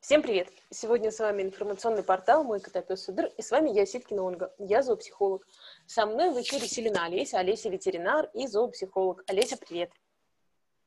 Всем 0.00 0.22
привет! 0.22 0.52
Сегодня 0.70 1.10
с 1.10 1.18
вами 1.18 1.42
информационный 1.42 2.04
портал 2.04 2.44
«Мой 2.44 2.60
котопес 2.60 3.04
Судыр», 3.04 3.26
и 3.36 3.42
с 3.42 3.50
вами 3.50 3.70
я, 3.70 3.84
Ситкина 3.84 4.22
Ольга, 4.22 4.54
я 4.58 4.82
зоопсихолог. 4.82 5.44
Со 5.86 6.06
мной 6.06 6.30
в 6.30 6.40
эфире 6.40 6.68
Селина 6.68 7.06
Олеся, 7.06 7.38
Олеся 7.38 7.68
ветеринар 7.70 8.30
и 8.32 8.46
зоопсихолог. 8.46 9.24
Олеся, 9.26 9.56
привет! 9.56 9.90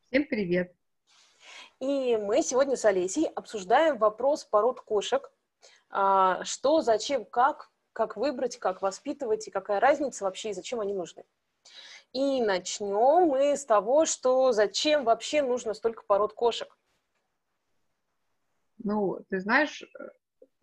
Всем 0.08 0.26
привет! 0.26 0.74
И 1.82 2.16
мы 2.18 2.42
сегодня 2.42 2.78
с 2.78 2.86
Олесей 2.86 3.26
обсуждаем 3.26 3.98
вопрос 3.98 4.46
пород 4.46 4.80
кошек. 4.80 5.30
А, 5.90 6.44
что, 6.46 6.82
зачем, 6.82 7.26
как, 7.26 7.72
как 7.92 8.16
выбрать, 8.16 8.58
как 8.58 8.82
воспитывать, 8.82 9.48
и 9.48 9.52
какая 9.52 9.82
разница 9.82 10.24
вообще, 10.24 10.52
и 10.52 10.54
зачем 10.54 10.80
они 10.80 10.94
нужны. 10.94 11.26
И 12.14 12.42
начнем 12.42 13.28
мы 13.28 13.58
с 13.58 13.66
того, 13.66 14.06
что 14.06 14.54
зачем 14.54 15.04
вообще 15.04 15.42
нужно 15.42 15.74
столько 15.74 16.04
пород 16.06 16.34
кошек. 16.34 16.76
Ну, 18.84 19.20
ты 19.30 19.40
знаешь, 19.40 19.84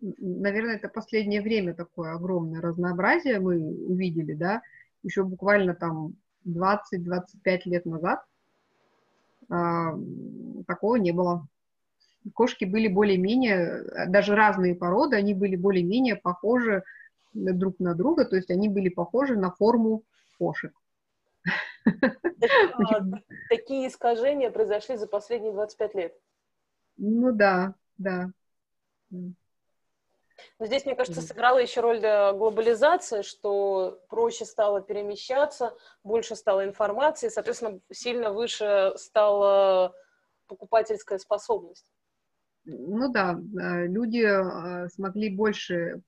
наверное, 0.01 0.77
это 0.77 0.89
последнее 0.89 1.41
время 1.41 1.75
такое 1.75 2.15
огромное 2.15 2.61
разнообразие 2.61 3.41
мы 3.41 3.59
увидели, 3.59 4.35
да, 4.35 4.63
еще 5.03 5.23
буквально 5.25 5.75
там 5.75 6.15
20-25 6.47 7.61
лет 7.65 7.87
назад 7.87 8.25
а, 9.49 9.95
такого 10.67 10.97
не 10.97 11.13
было. 11.13 11.47
Кошки 12.35 12.65
были 12.65 12.89
более-менее, 12.89 14.09
даже 14.09 14.35
разные 14.35 14.75
породы, 14.75 15.17
они 15.17 15.33
были 15.33 15.55
более-менее 15.55 16.17
похожи 16.17 16.83
друг 17.33 17.79
на 17.79 17.95
друга, 17.95 18.25
то 18.25 18.35
есть 18.35 18.51
они 18.51 18.69
были 18.69 18.89
похожи 18.89 19.37
на 19.37 19.53
форму 19.53 20.03
кошек. 20.39 20.73
А, 22.75 23.01
такие 23.49 23.89
искажения 23.89 24.51
произошли 24.51 24.97
за 24.97 25.07
последние 25.07 25.53
25 25.53 25.95
лет. 25.95 26.15
Ну 26.99 27.33
да, 27.33 27.75
да. 27.99 28.31
Но 30.59 30.67
здесь, 30.67 30.85
мне 30.85 30.95
кажется, 30.95 31.23
сыграла 31.23 31.59
еще 31.59 31.81
роль 31.81 32.01
э, 32.03 32.33
глобализация, 32.33 33.23
что 33.23 34.03
проще 34.09 34.45
стало 34.45 34.81
перемещаться, 34.81 35.75
больше 36.05 36.37
стало 36.37 36.65
информации, 36.65 37.29
соответственно, 37.29 37.81
сильно 37.91 38.33
выше 38.33 38.93
стала 38.97 39.95
покупательская 40.47 41.19
способность. 41.19 41.87
Ну 42.69 43.13
да, 43.13 43.39
люди 43.87 44.25
э, 44.27 44.89
смогли 44.89 45.35
больше 45.35 46.03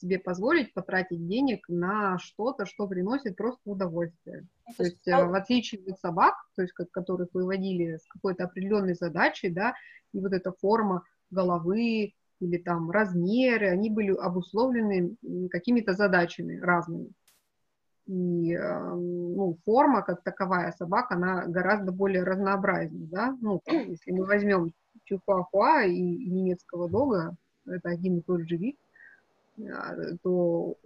себе 0.00 0.18
позволить 0.18 0.72
потратить 0.72 1.26
денег 1.28 1.68
на 1.68 2.18
что-то, 2.18 2.64
что 2.64 2.88
приносит 2.88 3.36
просто 3.36 3.60
удовольствие. 3.66 4.46
Ну, 4.66 4.74
то 4.78 4.84
есть, 4.84 5.06
э, 5.06 5.24
в 5.24 5.34
отличие 5.34 5.82
от 5.92 6.00
собак, 6.00 6.34
то 6.56 6.62
есть, 6.62 6.72
которых 6.72 7.28
выводили 7.34 7.98
с 7.98 8.06
какой-то 8.06 8.44
определенной 8.44 8.94
задачей, 8.94 9.50
да, 9.50 9.74
и 10.12 10.20
вот 10.20 10.32
эта 10.32 10.52
форма 10.52 11.04
головы 11.30 12.14
или 12.40 12.58
там 12.58 12.90
размеры, 12.90 13.68
они 13.68 13.90
были 13.90 14.14
обусловлены 14.14 15.16
какими-то 15.50 15.94
задачами 15.94 16.58
разными. 16.58 17.12
И 18.06 18.54
э, 18.54 18.94
ну, 18.94 19.56
форма 19.64 20.02
как 20.02 20.22
таковая 20.22 20.72
собак, 20.72 21.12
она 21.12 21.46
гораздо 21.46 21.92
более 21.92 22.24
разнообразна, 22.24 23.06
да, 23.06 23.36
ну, 23.40 23.60
если 23.66 24.10
мы 24.10 24.24
возьмем 24.24 24.72
чихуахуа 25.04 25.84
и, 25.84 26.00
немецкого 26.00 26.88
дога, 26.88 27.36
это 27.66 27.90
один 27.90 28.18
и 28.18 28.22
тот 28.22 28.48
же 28.48 28.56
вид, 28.56 28.76
а, 29.58 29.94
то 30.22 30.76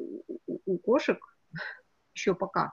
у 0.67 0.79
кошек 0.79 1.19
еще 2.15 2.35
пока 2.35 2.73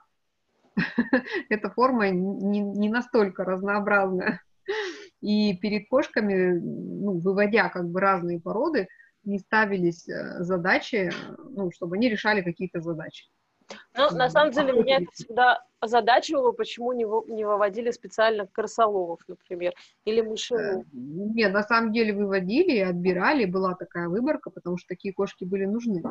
эта 1.50 1.70
форма 1.70 2.10
не, 2.10 2.60
не 2.60 2.90
настолько 2.90 3.44
разнообразная. 3.44 4.42
И 5.22 5.56
перед 5.56 5.88
кошками, 5.88 6.60
ну, 6.60 7.20
выводя 7.20 7.70
как 7.70 7.90
бы 7.90 8.00
разные 8.00 8.40
породы, 8.40 8.88
не 9.24 9.38
ставились 9.40 10.10
э, 10.10 10.44
задачи, 10.44 11.12
ну, 11.38 11.72
чтобы 11.72 11.96
они 11.96 12.10
решали 12.10 12.42
какие-то 12.42 12.82
задачи. 12.82 13.26
Ну, 13.96 14.10
на 14.12 14.30
самом 14.30 14.52
деле, 14.52 14.74
меня 14.74 14.98
это 14.98 15.12
всегда 15.14 15.64
озадачивало, 15.80 16.52
почему 16.52 16.92
не, 16.94 17.06
не 17.34 17.46
выводили 17.46 17.92
специально 17.92 18.48
крысоловов, 18.48 19.20
например, 19.28 19.74
или 20.06 20.22
мышелов. 20.22 20.62
Э, 20.62 20.84
нет, 20.92 21.54
на 21.54 21.64
самом 21.64 21.94
деле 21.94 22.14
выводили 22.14 22.80
отбирали, 22.80 23.46
была 23.46 23.76
такая 23.76 24.10
выборка, 24.10 24.50
потому 24.50 24.78
что 24.78 24.88
такие 24.90 25.14
кошки 25.14 25.44
были 25.44 25.66
нужны. 25.66 26.04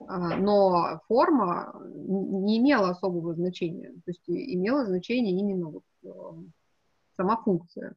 А, 0.00 0.36
но 0.36 1.00
форма 1.08 1.74
не 1.84 2.58
имела 2.58 2.90
особого 2.90 3.34
значения, 3.34 3.90
то 3.90 4.10
есть 4.10 4.22
имела 4.26 4.86
значение 4.86 5.36
именно 5.36 5.68
вот 5.68 5.82
э, 6.04 6.08
сама 7.18 7.36
функция. 7.36 7.94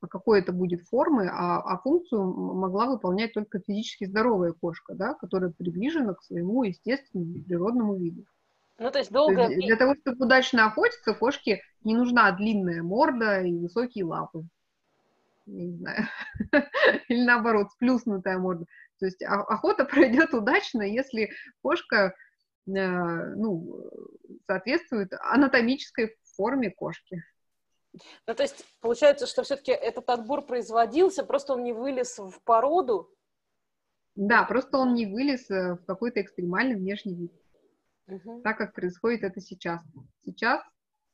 А 0.00 0.08
какой 0.08 0.40
это 0.40 0.52
будет 0.52 0.86
формы, 0.88 1.28
а, 1.28 1.60
а 1.60 1.78
функцию 1.78 2.22
могла 2.22 2.86
выполнять 2.86 3.32
только 3.32 3.60
физически 3.60 4.04
здоровая 4.04 4.52
кошка, 4.52 4.94
да, 4.94 5.14
которая 5.14 5.50
приближена 5.50 6.14
к 6.14 6.22
своему 6.22 6.62
естественному 6.62 7.42
природному 7.42 7.96
виду. 7.96 8.24
Ну, 8.78 8.90
то 8.90 8.98
есть 8.98 9.10
долго... 9.10 9.34
То 9.36 9.50
есть 9.50 9.66
для 9.66 9.76
того, 9.76 9.94
чтобы 9.94 10.26
удачно 10.26 10.66
охотиться, 10.66 11.14
кошке 11.14 11.62
не 11.82 11.94
нужна 11.94 12.30
длинная 12.32 12.82
морда 12.82 13.40
и 13.40 13.56
высокие 13.56 14.04
лапы. 14.04 14.44
Я 15.46 15.64
не 15.64 15.76
знаю. 15.76 16.04
Или 17.08 17.24
наоборот, 17.24 17.72
сплюснутая 17.72 18.38
морда. 18.38 18.66
То 18.98 19.06
есть 19.06 19.22
охота 19.22 19.84
пройдет 19.86 20.34
удачно, 20.34 20.82
если 20.82 21.30
кошка 21.62 22.14
э, 22.66 23.34
ну, 23.34 23.90
соответствует 24.46 25.12
анатомической 25.20 26.14
форме 26.36 26.70
кошки. 26.70 27.24
Ну, 28.26 28.34
то 28.34 28.42
есть 28.42 28.64
получается, 28.80 29.26
что 29.26 29.42
все-таки 29.42 29.72
этот 29.72 30.08
отбор 30.10 30.42
производился, 30.42 31.24
просто 31.24 31.54
он 31.54 31.64
не 31.64 31.72
вылез 31.72 32.18
в 32.18 32.40
породу? 32.44 33.10
Да, 34.14 34.44
просто 34.44 34.78
он 34.78 34.94
не 34.94 35.06
вылез 35.06 35.50
э, 35.50 35.74
в 35.74 35.84
какой-то 35.84 36.20
экстремальный 36.22 36.76
внешний 36.76 37.14
вид. 37.14 37.32
Угу. 38.08 38.40
Так 38.42 38.58
как 38.58 38.74
происходит 38.74 39.24
это 39.24 39.40
сейчас. 39.40 39.80
Сейчас, 40.24 40.62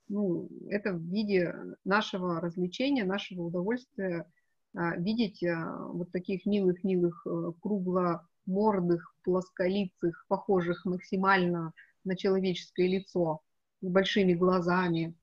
ну, 0.09 0.49
это 0.69 0.93
в 0.93 1.03
виде 1.03 1.55
нашего 1.85 2.41
развлечения, 2.41 3.05
нашего 3.05 3.43
удовольствия 3.43 4.31
а, 4.75 4.97
видеть 4.97 5.43
а, 5.45 5.87
вот 5.89 6.13
таких 6.13 6.47
милых-милых 6.47 7.27
э, 7.27 7.53
кругломордых, 7.61 9.15
плосколицых, 9.23 10.25
похожих 10.29 10.85
максимально 10.85 11.73
на 12.05 12.17
человеческое 12.17 12.89
лицо, 12.89 13.41
с 13.81 13.89
большими 13.89 14.35
глазами, 14.35 15.15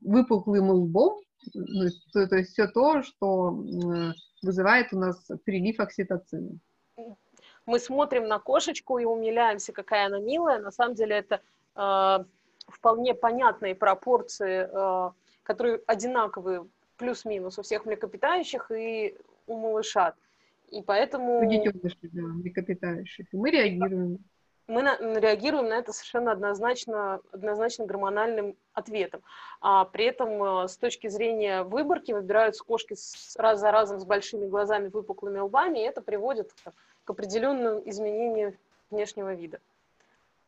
выпуклым 0.00 0.70
лбом, 0.70 1.20
то, 2.12 2.26
то 2.26 2.36
есть 2.36 2.52
все 2.52 2.66
то, 2.66 3.02
что 3.02 3.64
вызывает 4.42 4.92
у 4.92 4.98
нас 4.98 5.30
прилив 5.44 5.80
окситоцина. 5.80 6.58
Мы 7.66 7.78
смотрим 7.78 8.28
на 8.28 8.38
кошечку 8.38 8.98
и 8.98 9.04
умиляемся, 9.04 9.72
какая 9.72 10.06
она 10.06 10.20
милая. 10.20 10.60
На 10.60 10.70
самом 10.70 10.94
деле 10.94 11.16
это 11.16 11.40
э, 11.76 12.24
вполне 12.68 13.14
понятные 13.14 13.74
пропорции, 13.74 14.68
э, 14.70 15.10
которые 15.42 15.80
одинаковые 15.86 16.66
плюс-минус 16.98 17.58
у 17.58 17.62
всех 17.62 17.86
млекопитающих 17.86 18.70
и 18.70 19.16
у 19.46 19.56
малышат. 19.56 20.14
И 20.70 20.82
поэтому... 20.82 21.40
У 21.40 21.50
детенышей, 21.50 22.10
да, 22.12 22.22
млекопитающих. 22.22 23.32
И 23.32 23.36
мы 23.36 23.50
реагируем 23.50 24.18
мы 24.66 24.82
на, 24.82 24.96
реагируем 25.18 25.68
на 25.68 25.74
это 25.74 25.92
совершенно 25.92 26.32
однозначно, 26.32 27.20
однозначно 27.32 27.84
гормональным 27.84 28.56
ответом. 28.72 29.22
А 29.60 29.84
при 29.84 30.06
этом 30.06 30.42
э, 30.42 30.68
с 30.68 30.76
точки 30.76 31.08
зрения 31.08 31.62
выборки 31.62 32.12
выбираются 32.12 32.64
кошки 32.64 32.94
с, 32.94 33.36
раз 33.36 33.60
за 33.60 33.70
разом 33.70 34.00
с 34.00 34.04
большими 34.04 34.46
глазами, 34.46 34.88
выпуклыми 34.88 35.38
лбами, 35.38 35.80
и 35.80 35.82
это 35.82 36.00
приводит 36.00 36.52
к, 36.52 36.72
к 37.04 37.10
определенным 37.10 37.82
изменениям 37.88 38.54
внешнего 38.90 39.34
вида. 39.34 39.60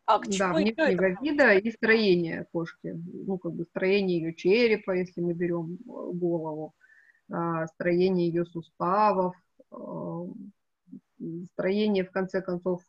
А 0.07 0.19
к 0.19 0.29
да, 0.29 0.53
внешнего 0.53 1.21
вида 1.21 1.55
и 1.55 1.71
строения 1.73 2.47
кошки. 2.53 2.95
Ну, 2.95 3.39
как 3.39 3.53
бы 3.53 3.65
строение 3.65 4.21
ее 4.21 4.35
черепа, 4.35 4.93
если 4.93 5.21
мы 5.21 5.35
берем 5.35 5.75
э, 5.75 6.13
голову, 6.13 6.75
а, 7.31 7.67
строение 7.67 8.29
ее 8.29 8.47
суставов, 8.47 9.35
э, 9.73 9.77
строение, 11.53 12.05
в 12.05 12.11
конце 12.11 12.41
концов, 12.41 12.83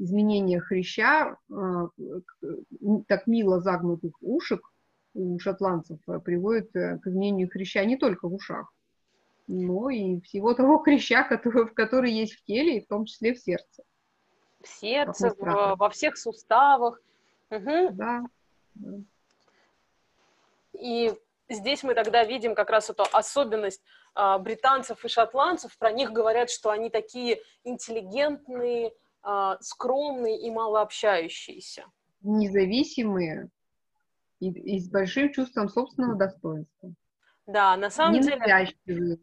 изменение 0.00 0.60
хряща, 0.60 1.36
а, 1.52 1.88
так 3.06 3.26
мило 3.26 3.60
загнутых 3.60 4.12
ушек 4.20 4.60
у 5.14 5.38
шотландцев 5.38 5.98
э, 6.08 6.20
приводит 6.20 6.74
э, 6.76 6.98
к 6.98 7.06
изменению 7.06 7.50
хряща 7.50 7.84
не 7.84 7.96
только 7.96 8.28
в 8.28 8.34
ушах, 8.34 8.72
но 9.48 9.90
и 9.90 10.20
всего 10.20 10.54
того 10.54 10.78
хряща, 10.78 11.24
который, 11.24 11.68
который 11.74 12.12
есть 12.12 12.34
в 12.34 12.44
теле, 12.44 12.78
и 12.78 12.84
в 12.84 12.86
том 12.86 13.04
числе 13.04 13.34
в 13.34 13.38
сердце. 13.38 13.82
В 14.62 14.68
сердце, 14.68 15.34
в, 15.36 15.76
во 15.76 15.90
всех 15.90 16.16
суставах. 16.16 17.00
Угу. 17.50 17.90
Да, 17.92 18.22
да. 18.74 18.98
И 20.74 21.12
здесь 21.48 21.82
мы 21.82 21.94
тогда 21.94 22.24
видим 22.24 22.54
как 22.54 22.70
раз 22.70 22.90
эту 22.90 23.04
особенность 23.12 23.82
а, 24.14 24.38
британцев 24.38 25.04
и 25.04 25.08
шотландцев. 25.08 25.76
Про 25.78 25.92
них 25.92 26.12
говорят, 26.12 26.50
что 26.50 26.70
они 26.70 26.90
такие 26.90 27.40
интеллигентные, 27.64 28.92
а, 29.22 29.58
скромные 29.60 30.40
и 30.40 30.50
малообщающиеся. 30.50 31.84
Независимые 32.22 33.50
и, 34.40 34.50
и 34.50 34.80
с 34.80 34.88
большим 34.88 35.32
чувством 35.32 35.68
собственного 35.68 36.16
достоинства. 36.16 36.94
Да, 37.46 37.76
на 37.76 37.90
самом 37.90 38.20
деле... 38.20 39.18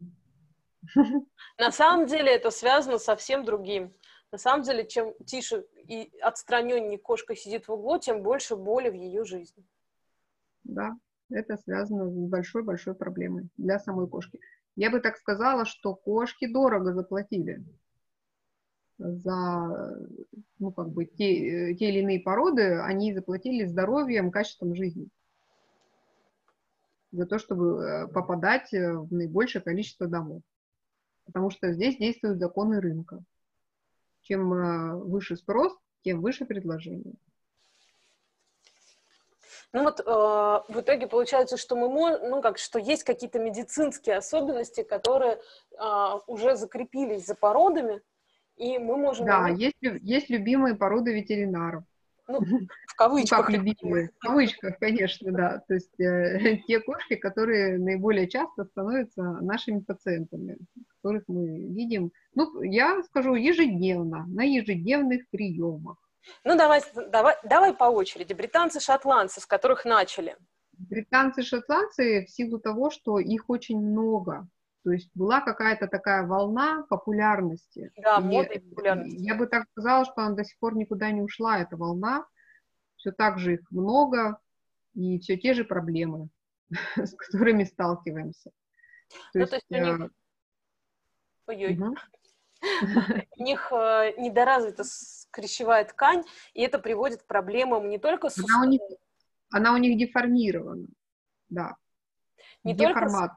На 1.58 1.72
самом 1.72 2.06
деле 2.06 2.34
это 2.34 2.52
связано 2.52 3.00
со 3.00 3.16
всем 3.16 3.44
другим. 3.44 3.94
На 4.32 4.38
самом 4.38 4.64
деле, 4.64 4.86
чем 4.88 5.14
тише 5.26 5.66
и 5.88 6.12
отстраненнее 6.22 6.98
кошка 6.98 7.36
сидит 7.36 7.68
в 7.68 7.72
углу, 7.72 7.98
тем 7.98 8.22
больше 8.22 8.56
боли 8.56 8.90
в 8.90 8.94
ее 8.94 9.24
жизни. 9.24 9.66
Да, 10.64 10.92
это 11.30 11.58
связано 11.58 12.10
с 12.10 12.14
большой-большой 12.14 12.94
проблемой 12.94 13.50
для 13.58 13.80
самой 13.80 14.08
кошки. 14.08 14.40
Я 14.76 14.92
бы 14.92 15.00
так 15.00 15.18
сказала, 15.18 15.66
что 15.66 15.96
кошки 15.96 16.52
дорого 16.52 16.94
заплатили 16.94 17.64
за 18.98 19.98
ну, 20.60 20.72
как 20.72 20.90
бы, 20.90 21.06
те, 21.06 21.76
те 21.76 21.90
или 21.90 22.00
иные 22.00 22.20
породы, 22.20 22.80
они 22.80 23.14
заплатили 23.14 23.66
здоровьем, 23.66 24.32
качеством 24.32 24.76
жизни. 24.76 25.08
За 27.12 27.26
то, 27.26 27.40
чтобы 27.40 27.84
э, 27.84 28.08
попадать 28.08 28.72
в 28.72 29.14
наибольшее 29.14 29.62
количество 29.62 30.08
домов. 30.08 30.42
Потому 31.26 31.50
что 31.50 31.72
здесь 31.74 31.98
действуют 31.98 32.40
законы 32.40 32.82
рынка. 32.82 33.24
Чем 34.22 34.54
э, 34.54 34.96
выше 34.96 35.36
спрос, 35.36 35.78
тем 36.04 36.22
выше 36.22 36.46
предложение. 36.46 37.16
Ну 39.74 39.84
вот 39.84 40.00
э, 40.00 40.04
в 40.04 40.80
итоге 40.80 41.08
получается, 41.08 41.58
что 41.58 41.76
мы 41.76 41.90
можем, 41.90 42.30
ну 42.30 42.42
как, 42.42 42.58
что 42.58 42.80
есть 42.80 43.04
какие-то 43.04 43.40
медицинские 43.40 44.18
особенности, 44.18 44.84
которые 44.84 45.40
э, 45.78 46.20
уже 46.28 46.56
закрепились 46.56 47.26
за 47.26 47.36
породами, 47.36 48.02
и 48.58 48.78
мы 48.80 48.98
можем... 48.98 49.26
Да, 49.26 49.50
есть, 49.50 49.78
есть 49.82 50.30
любимые 50.30 50.76
породы 50.76 51.14
ветеринаров. 51.14 51.84
Ну, 52.28 52.40
в 52.88 52.96
кавычках. 52.96 53.40
Ну, 53.40 53.44
как 53.46 53.54
любимые. 53.54 54.10
В 54.10 54.20
кавычках, 54.20 54.78
конечно, 54.80 55.32
да. 55.32 55.64
То 55.68 55.76
есть 55.76 56.00
э, 56.00 56.58
те 56.68 56.80
кошки, 56.80 57.16
которые 57.16 57.78
наиболее 57.78 58.28
часто 58.28 58.66
становятся 58.66 59.22
нашими 59.42 59.80
пациентами, 59.80 60.58
которых 60.96 61.24
мы 61.28 61.48
видим, 61.48 62.12
ну, 62.36 62.62
я 62.62 63.02
скажу, 63.04 63.36
ежедневно, 63.36 64.26
на 64.28 64.44
ежедневных 64.44 65.30
приемах. 65.30 65.98
Ну, 66.44 66.58
давай, 66.58 66.82
давай, 67.10 67.36
давай 67.44 67.74
по 67.74 67.86
очереди. 67.86 68.34
Британцы, 68.34 68.80
шотландцы, 68.80 69.40
с 69.40 69.46
которых 69.46 69.86
начали. 69.86 70.36
Британцы, 70.74 71.42
шотландцы 71.42 72.26
в 72.26 72.30
силу 72.30 72.60
того, 72.60 72.90
что 72.90 73.20
их 73.20 73.50
очень 73.50 73.80
много. 73.80 74.48
То 74.88 74.94
есть 74.94 75.10
была 75.16 75.42
какая-то 75.42 75.90
такая 75.90 76.26
волна 76.26 76.86
популярности. 76.90 77.92
Да, 77.98 78.22
моды 78.22 78.54
и 78.54 78.60
популярности. 78.60 79.18
Я 79.18 79.36
бы 79.36 79.46
так 79.46 79.68
сказала, 79.72 80.06
что 80.06 80.22
она 80.22 80.34
до 80.34 80.46
сих 80.46 80.58
пор 80.60 80.78
никуда 80.78 81.12
не 81.12 81.22
ушла, 81.22 81.60
эта 81.60 81.76
волна. 81.76 82.26
Все 82.96 83.12
так 83.12 83.38
же 83.38 83.56
их 83.56 83.70
много, 83.70 84.40
и 84.94 85.20
все 85.20 85.36
те 85.36 85.54
же 85.54 85.66
проблемы, 85.66 86.30
с 86.96 87.14
которыми 87.18 87.66
сталкиваемся. 87.66 88.52
То 89.10 89.18
ну, 89.34 89.42
есть, 89.42 89.52
то 89.52 89.56
есть 89.58 89.66
у 89.70 89.76
них... 89.76 90.00
Э, 90.00 90.10
Ой-ой. 91.48 91.78
Угу. 91.78 91.96
У 93.40 93.44
них 93.44 93.70
э, 93.74 94.14
недоразвита 94.18 94.84
крещевая 95.32 95.84
ткань, 95.84 96.24
и 96.54 96.62
это 96.62 96.80
приводит 96.80 97.24
к 97.24 97.28
проблемам 97.28 97.90
не 97.90 97.98
только 97.98 98.30
с... 98.30 98.40
Она 98.40 98.62
у 98.62 98.64
них, 98.64 98.80
она 99.52 99.74
у 99.74 99.78
них 99.78 99.98
деформирована, 100.00 100.88
да. 101.50 101.76
Не 102.64 102.74
только 102.74 103.10
с 103.10 103.30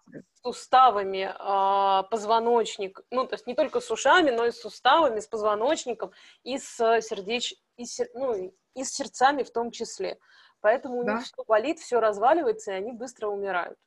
суставами, 0.43 1.35
а, 1.39 2.05
позвоночник, 2.05 3.01
ну, 3.11 3.27
то 3.27 3.35
есть 3.35 3.47
не 3.47 3.55
только 3.55 3.81
с 3.81 3.91
ушами, 3.91 4.31
но 4.31 4.47
и 4.47 4.51
с 4.51 4.61
суставами, 4.61 5.21
с 5.21 5.27
позвоночником 5.27 6.13
и 6.43 6.59
с 6.59 6.77
сердеч... 7.03 7.55
и, 7.77 7.85
сер... 7.85 8.09
ну, 8.15 8.55
и 8.75 8.85
с 8.85 8.91
сердцами 8.91 9.43
в 9.43 9.53
том 9.53 9.71
числе. 9.71 10.19
Поэтому 10.61 11.01
у 11.01 11.05
да. 11.05 11.15
них 11.15 11.25
все 11.25 11.45
болит, 11.47 11.79
все 11.79 12.01
разваливается, 12.01 12.73
и 12.73 12.75
они 12.75 12.93
быстро 12.93 13.29
умирают. 13.29 13.79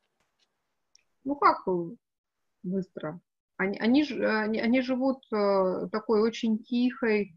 Ну 1.23 1.35
как 1.35 1.63
быстро? 2.63 3.19
Они, 3.57 3.77
они, 3.77 4.03
они, 4.03 4.59
они 4.59 4.81
живут 4.81 5.23
э, 5.31 5.87
такой 5.91 6.21
очень 6.21 6.63
тихой, 6.63 7.35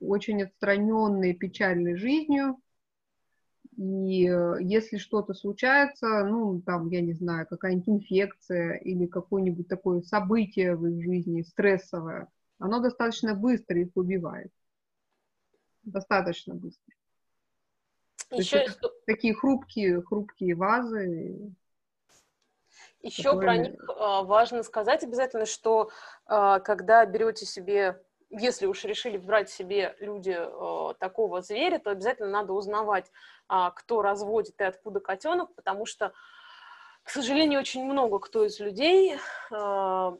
очень 0.00 0.42
отстраненной, 0.42 1.34
печальной 1.34 1.96
жизнью, 1.96 2.60
и 3.76 4.26
э, 4.26 4.56
если 4.60 4.96
что-то 4.96 5.34
случается, 5.34 6.24
ну, 6.24 6.62
там, 6.62 6.88
я 6.88 7.02
не 7.02 7.12
знаю, 7.12 7.46
какая-нибудь 7.46 7.88
инфекция 7.88 8.76
или 8.76 9.06
какое-нибудь 9.06 9.68
такое 9.68 10.00
событие 10.00 10.76
в 10.76 10.86
их 10.86 11.04
жизни 11.04 11.42
стрессовое, 11.42 12.28
оно 12.58 12.80
достаточно 12.80 13.34
быстро 13.34 13.78
их 13.78 13.90
убивает. 13.94 14.50
Достаточно 15.82 16.54
быстро. 16.54 16.94
Еще 18.30 18.66
что... 18.68 18.90
такие 19.04 19.34
хрупкие, 19.34 20.02
хрупкие 20.02 20.54
вазы. 20.54 21.54
Еще 23.02 23.24
которые... 23.24 23.46
про 23.46 23.56
них 23.68 23.80
а, 23.88 24.22
важно 24.22 24.62
сказать 24.62 25.04
обязательно, 25.04 25.44
что 25.44 25.90
а, 26.24 26.60
когда 26.60 27.04
берете 27.04 27.44
себе 27.44 28.00
если 28.30 28.66
уж 28.66 28.84
решили 28.84 29.16
брать 29.16 29.50
себе 29.50 29.96
люди 30.00 30.36
э, 30.36 30.94
такого 30.98 31.42
зверя, 31.42 31.78
то 31.78 31.90
обязательно 31.90 32.28
надо 32.28 32.52
узнавать, 32.52 33.10
кто 33.48 34.02
разводит 34.02 34.60
и 34.60 34.64
откуда 34.64 35.00
котенок, 35.00 35.54
потому 35.54 35.86
что, 35.86 36.12
к 37.02 37.10
сожалению, 37.10 37.60
очень 37.60 37.84
много 37.84 38.18
кто 38.18 38.44
из 38.44 38.58
людей 38.60 39.16
э, 39.50 40.16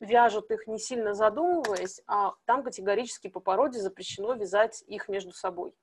вяжут 0.00 0.50
их 0.50 0.66
не 0.66 0.78
сильно 0.78 1.14
задумываясь, 1.14 2.00
а 2.06 2.34
там 2.44 2.62
категорически 2.62 3.28
по 3.28 3.40
породе 3.40 3.80
запрещено 3.80 4.34
вязать 4.34 4.82
их 4.86 5.08
между 5.08 5.32
собой. 5.32 5.74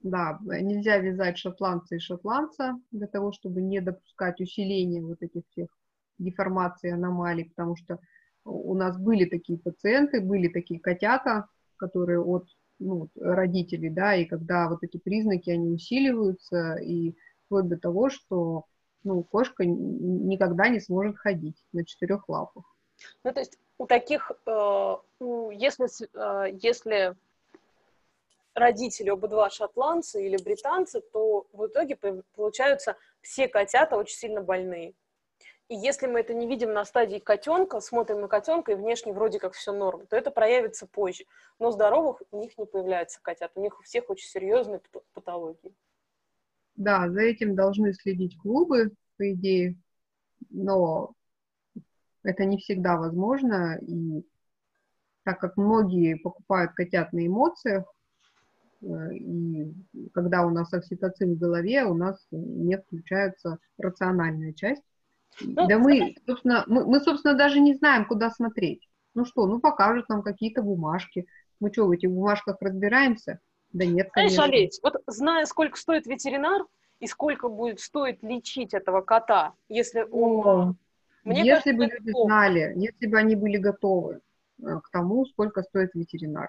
Да, 0.00 0.38
нельзя 0.40 0.96
вязать 0.96 1.36
шотландца 1.36 1.96
и 1.96 1.98
шотландца 1.98 2.74
для 2.90 3.06
того, 3.06 3.32
чтобы 3.32 3.60
не 3.60 3.80
допускать 3.80 4.40
усиления 4.40 5.02
вот 5.02 5.20
этих 5.20 5.42
всех 5.50 5.68
деформаций, 6.18 6.92
аномалий, 6.92 7.44
потому 7.44 7.76
что 7.76 7.98
у 8.44 8.74
нас 8.74 8.98
были 8.98 9.26
такие 9.26 9.58
пациенты, 9.58 10.22
были 10.22 10.48
такие 10.48 10.80
котята, 10.80 11.48
которые 11.76 12.20
от 12.20 12.46
ну, 12.80 13.08
родителей, 13.20 13.90
да, 13.90 14.16
и 14.16 14.24
когда 14.24 14.68
вот 14.68 14.82
эти 14.82 14.96
признаки, 14.96 15.50
они 15.50 15.68
усиливаются, 15.68 16.76
и 16.76 17.14
вплоть 17.46 17.68
до 17.68 17.78
того, 17.78 18.10
что 18.10 18.64
ну, 19.04 19.22
кошка 19.22 19.64
никогда 19.64 20.68
не 20.68 20.80
сможет 20.80 21.16
ходить 21.16 21.56
на 21.72 21.84
четырех 21.84 22.28
лапах. 22.28 22.64
Ну, 23.24 23.32
то 23.32 23.40
есть 23.40 23.58
у 23.78 23.86
таких, 23.86 24.30
э, 24.46 24.94
если, 25.20 25.88
э, 26.14 26.58
если 26.60 27.16
родители 28.54 29.10
оба 29.10 29.28
два 29.28 29.50
шотландцы 29.50 30.26
или 30.26 30.36
британцы, 30.42 31.00
то 31.00 31.46
в 31.52 31.66
итоге 31.66 31.96
получаются 32.34 32.96
все 33.22 33.48
котята 33.48 33.96
очень 33.96 34.16
сильно 34.16 34.42
больные. 34.42 34.94
И 35.70 35.76
если 35.76 36.08
мы 36.08 36.18
это 36.18 36.34
не 36.34 36.48
видим 36.48 36.72
на 36.72 36.84
стадии 36.84 37.20
котенка, 37.20 37.78
смотрим 37.80 38.20
на 38.20 38.26
котенка, 38.26 38.72
и 38.72 38.74
внешне 38.74 39.12
вроде 39.12 39.38
как 39.38 39.52
все 39.52 39.72
норм, 39.72 40.04
то 40.08 40.16
это 40.16 40.32
проявится 40.32 40.84
позже. 40.84 41.26
Но 41.60 41.70
здоровых 41.70 42.20
у 42.32 42.40
них 42.40 42.58
не 42.58 42.66
появляется 42.66 43.20
котят. 43.22 43.52
У 43.54 43.60
них 43.60 43.78
у 43.78 43.82
всех 43.84 44.10
очень 44.10 44.28
серьезные 44.28 44.80
патологии. 45.14 45.72
Да, 46.74 47.08
за 47.08 47.20
этим 47.20 47.54
должны 47.54 47.92
следить 47.92 48.36
клубы, 48.36 48.90
по 49.16 49.32
идее, 49.32 49.76
но 50.48 51.12
это 52.24 52.44
не 52.46 52.58
всегда 52.58 52.96
возможно, 52.96 53.78
и 53.80 54.26
так 55.22 55.38
как 55.38 55.56
многие 55.56 56.16
покупают 56.16 56.72
котят 56.72 57.12
на 57.12 57.24
эмоциях, 57.24 57.84
э, 58.82 59.14
и 59.14 59.72
когда 60.14 60.44
у 60.44 60.50
нас 60.50 60.72
окситоцин 60.72 61.36
в 61.36 61.38
голове, 61.38 61.84
у 61.84 61.94
нас 61.94 62.26
не 62.32 62.76
включается 62.76 63.58
рациональная 63.78 64.52
часть, 64.52 64.82
ну, 65.40 65.66
да 65.66 65.78
мы, 65.78 66.14
собственно, 66.26 66.64
мы, 66.66 66.84
мы, 66.84 67.00
собственно, 67.00 67.34
даже 67.34 67.60
не 67.60 67.74
знаем, 67.74 68.06
куда 68.06 68.30
смотреть. 68.30 68.88
Ну 69.14 69.24
что, 69.24 69.46
ну 69.46 69.60
покажут 69.60 70.08
нам 70.08 70.22
какие-то 70.22 70.62
бумажки. 70.62 71.26
Мы 71.58 71.72
что, 71.72 71.86
в 71.86 71.90
этих 71.90 72.10
бумажках 72.10 72.56
разбираемся? 72.60 73.40
Да 73.72 73.84
нет, 73.84 74.10
конечно. 74.12 74.44
Знаешь, 74.44 74.52
Олесь, 74.52 74.80
вот 74.82 74.96
зная, 75.06 75.44
сколько 75.46 75.76
стоит 75.76 76.06
ветеринар 76.06 76.64
и 76.98 77.06
сколько 77.06 77.48
будет 77.48 77.80
стоить 77.80 78.22
лечить 78.22 78.74
этого 78.74 79.00
кота, 79.00 79.54
если 79.68 80.02
он... 80.10 80.46
О, 80.46 80.74
Мне 81.24 81.44
если 81.44 81.50
кажется, 81.50 81.72
бы 81.74 81.84
люди 81.84 82.12
плохо. 82.12 82.26
знали, 82.26 82.72
если 82.76 83.06
бы 83.06 83.18
они 83.18 83.36
были 83.36 83.56
готовы 83.56 84.20
э, 84.60 84.80
к 84.82 84.90
тому, 84.90 85.24
сколько 85.26 85.62
стоит 85.62 85.94
ветеринар, 85.94 86.48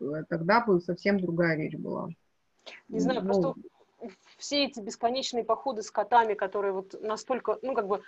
э, 0.00 0.24
тогда 0.28 0.64
бы 0.64 0.80
совсем 0.80 1.20
другая 1.20 1.56
речь 1.56 1.76
была. 1.76 2.08
Не 2.88 3.00
знаю, 3.00 3.22
ну, 3.22 3.26
просто 3.26 3.60
все 4.36 4.64
эти 4.64 4.80
бесконечные 4.80 5.44
походы 5.44 5.82
с 5.82 5.90
котами, 5.90 6.34
которые 6.34 6.72
вот 6.72 7.00
настолько, 7.00 7.58
ну, 7.62 7.74
как 7.74 7.86
бы, 7.86 8.02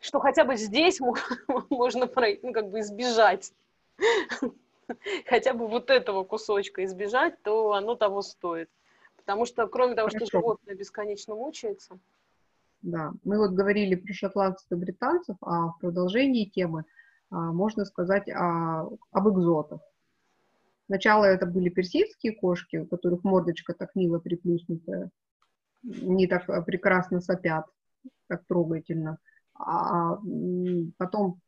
что 0.00 0.20
хотя 0.20 0.44
бы 0.44 0.56
здесь 0.56 1.00
можно 1.70 2.10
ну, 2.42 2.52
как 2.52 2.70
бы 2.70 2.80
избежать, 2.80 3.52
хотя 5.26 5.52
бы 5.54 5.66
вот 5.66 5.90
этого 5.90 6.24
кусочка 6.24 6.84
избежать, 6.84 7.40
то 7.42 7.72
оно 7.72 7.94
того 7.94 8.22
стоит. 8.22 8.70
Потому 9.16 9.44
что, 9.44 9.66
кроме 9.66 9.94
того, 9.94 10.08
Хорошо. 10.08 10.26
что 10.26 10.38
животное 10.38 10.74
бесконечно 10.74 11.34
мучается. 11.34 11.98
Да, 12.82 13.12
мы 13.24 13.38
вот 13.38 13.50
говорили 13.50 13.96
про 13.96 14.12
шотландцев 14.12 14.70
и 14.70 14.76
британцев, 14.76 15.36
а 15.40 15.68
в 15.68 15.78
продолжении 15.80 16.44
темы 16.44 16.84
а, 17.30 17.52
можно 17.52 17.84
сказать 17.84 18.28
о, 18.28 18.88
об 19.10 19.28
экзотах. 19.28 19.80
Сначала 20.86 21.24
это 21.24 21.46
были 21.46 21.68
персидские 21.68 22.32
кошки, 22.32 22.76
у 22.76 22.86
которых 22.86 23.24
мордочка 23.24 23.74
так 23.74 23.96
мило 23.96 24.20
приплюснутая, 24.20 25.10
не 25.82 26.26
так 26.26 26.48
э, 26.48 26.62
прекрасно 26.62 27.20
сопят, 27.20 27.66
так 28.28 28.44
трогательно. 28.46 29.18
А 29.58 30.18
потом 30.98 31.40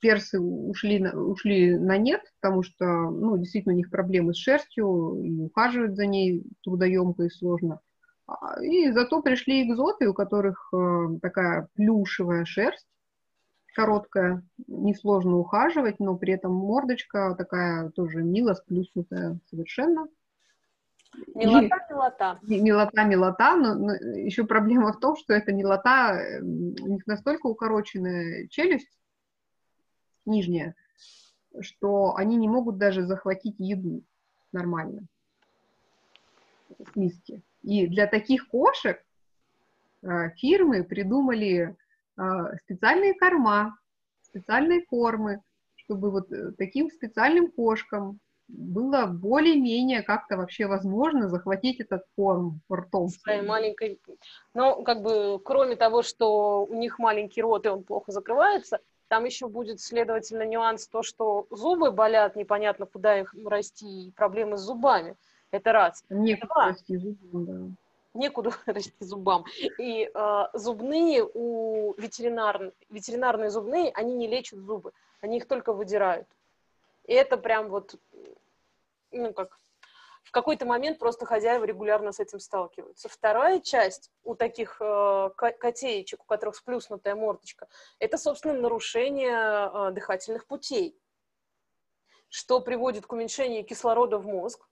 персы 0.00 0.40
ушли 0.40 0.98
на, 0.98 1.12
ушли 1.12 1.78
на 1.78 1.96
нет, 1.98 2.22
потому 2.40 2.62
что, 2.62 2.84
ну, 2.84 3.36
действительно, 3.36 3.74
у 3.74 3.76
них 3.76 3.90
проблемы 3.90 4.34
с 4.34 4.38
шерстью, 4.38 5.20
и 5.22 5.30
ухаживать 5.42 5.94
за 5.94 6.06
ней 6.06 6.44
трудоемко 6.64 7.24
и 7.24 7.30
сложно. 7.30 7.80
А, 8.26 8.62
и 8.62 8.90
зато 8.92 9.22
пришли 9.22 9.62
экзоты, 9.62 10.08
у 10.08 10.14
которых 10.14 10.70
э, 10.72 11.18
такая 11.20 11.68
плюшевая 11.74 12.44
шерсть, 12.44 12.86
короткая, 13.74 14.42
несложно 14.66 15.36
ухаживать, 15.36 16.00
но 16.00 16.16
при 16.16 16.34
этом 16.34 16.52
мордочка 16.52 17.34
такая 17.36 17.90
тоже 17.90 18.22
мило 18.22 18.54
сплюснутая 18.54 19.38
совершенно. 19.48 20.08
Милота, 21.34 21.86
милота. 21.88 22.38
Милота, 22.42 23.04
милота, 23.04 23.56
но, 23.56 23.74
но 23.74 23.94
еще 23.94 24.44
проблема 24.44 24.92
в 24.92 25.00
том, 25.00 25.16
что 25.16 25.32
эта 25.32 25.52
милота, 25.52 26.14
э, 26.14 26.40
у 26.40 26.86
них 26.86 27.06
настолько 27.06 27.46
укороченная 27.46 28.46
челюсть 28.48 28.90
нижняя, 30.24 30.74
что 31.60 32.14
они 32.16 32.36
не 32.36 32.48
могут 32.48 32.78
даже 32.78 33.04
захватить 33.06 33.56
еду 33.58 34.02
нормально 34.52 35.02
с 36.78 36.96
миски. 36.96 37.42
И 37.62 37.86
для 37.88 38.06
таких 38.06 38.48
кошек 38.48 39.04
э, 40.02 40.30
фирмы 40.36 40.84
придумали 40.84 41.76
э, 42.16 42.22
специальные 42.64 43.14
корма, 43.14 43.76
специальные 44.22 44.86
кормы, 44.86 45.42
чтобы 45.74 46.10
вот 46.10 46.28
таким 46.56 46.88
специальным 46.88 47.50
кошкам 47.50 48.20
было 48.52 49.06
более-менее 49.06 50.02
как-то 50.02 50.36
вообще 50.36 50.66
возможно 50.66 51.28
захватить 51.28 51.80
этот 51.80 52.04
корм 52.16 52.60
ртом. 52.72 53.08
Своей 53.08 53.42
маленькой... 53.42 54.00
Ну, 54.54 54.82
как 54.82 55.02
бы, 55.02 55.40
кроме 55.44 55.76
того, 55.76 56.02
что 56.02 56.64
у 56.64 56.74
них 56.74 56.98
маленький 56.98 57.42
рот, 57.42 57.66
и 57.66 57.68
он 57.68 57.82
плохо 57.82 58.12
закрывается, 58.12 58.80
там 59.08 59.24
еще 59.24 59.48
будет, 59.48 59.80
следовательно, 59.80 60.44
нюанс 60.44 60.86
то, 60.86 61.02
что 61.02 61.46
зубы 61.50 61.90
болят, 61.90 62.36
непонятно, 62.36 62.86
куда 62.86 63.18
их 63.18 63.34
расти, 63.44 64.06
и 64.06 64.12
проблемы 64.12 64.56
с 64.56 64.60
зубами. 64.60 65.16
Это 65.50 65.72
раз. 65.72 66.04
Некуда 66.08 66.52
Это 66.52 66.68
расти 66.68 66.96
зубам, 66.96 67.44
да. 67.44 67.76
Некуда 68.14 68.52
расти 68.66 68.94
зубам. 69.00 69.44
И 69.78 70.08
э, 70.12 70.42
зубные 70.54 71.28
у 71.34 71.94
ветеринар... 71.98 72.72
ветеринарные 72.88 73.50
зубные, 73.50 73.90
они 73.94 74.14
не 74.14 74.28
лечат 74.28 74.60
зубы, 74.60 74.92
они 75.20 75.38
их 75.38 75.48
только 75.48 75.72
выдирают. 75.72 76.28
И 77.04 77.12
это 77.12 77.36
прям 77.36 77.68
вот 77.68 77.94
ну, 79.10 79.32
как, 79.32 79.58
в 80.22 80.30
какой-то 80.30 80.66
момент 80.66 80.98
просто 80.98 81.26
хозяева 81.26 81.64
регулярно 81.64 82.12
с 82.12 82.20
этим 82.20 82.40
сталкиваются. 82.40 83.08
Вторая 83.08 83.60
часть 83.60 84.10
у 84.22 84.34
таких 84.34 84.76
э, 84.80 85.30
котеечек, 85.36 86.22
у 86.22 86.24
которых 86.24 86.56
сплюснутая 86.56 87.14
мордочка, 87.14 87.68
это, 87.98 88.16
собственно, 88.16 88.54
нарушение 88.54 89.88
э, 89.88 89.90
дыхательных 89.92 90.46
путей, 90.46 90.96
что 92.28 92.60
приводит 92.60 93.06
к 93.06 93.12
уменьшению 93.12 93.64
кислорода 93.64 94.18
в 94.18 94.26
мозг, 94.26 94.68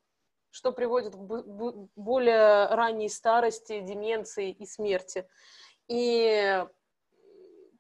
что 0.50 0.72
приводит 0.72 1.14
к 1.14 1.18
более 1.96 2.66
ранней 2.66 3.08
старости, 3.08 3.80
деменции 3.80 4.50
и 4.50 4.64
смерти. 4.64 5.28
И 5.88 6.64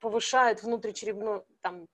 повышает 0.00 0.62
внутричерепную, 0.62 1.44
там, 1.60 1.88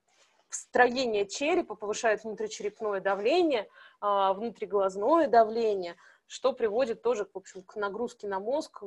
строение 0.54 1.26
черепа, 1.26 1.74
повышает 1.74 2.24
внутричерепное 2.24 3.00
давление, 3.00 3.68
а, 4.00 4.32
внутриглазное 4.32 5.28
давление, 5.28 5.96
что 6.26 6.52
приводит 6.52 7.02
тоже, 7.02 7.26
в 7.32 7.36
общем, 7.36 7.62
к 7.62 7.76
нагрузке 7.76 8.26
на 8.28 8.40
мозг, 8.40 8.82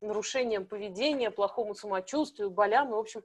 нарушениям 0.00 0.66
поведения, 0.66 1.30
плохому 1.30 1.74
самочувствию, 1.74 2.50
болям, 2.50 2.90
и, 2.90 2.94
в 2.94 2.98
общем, 2.98 3.22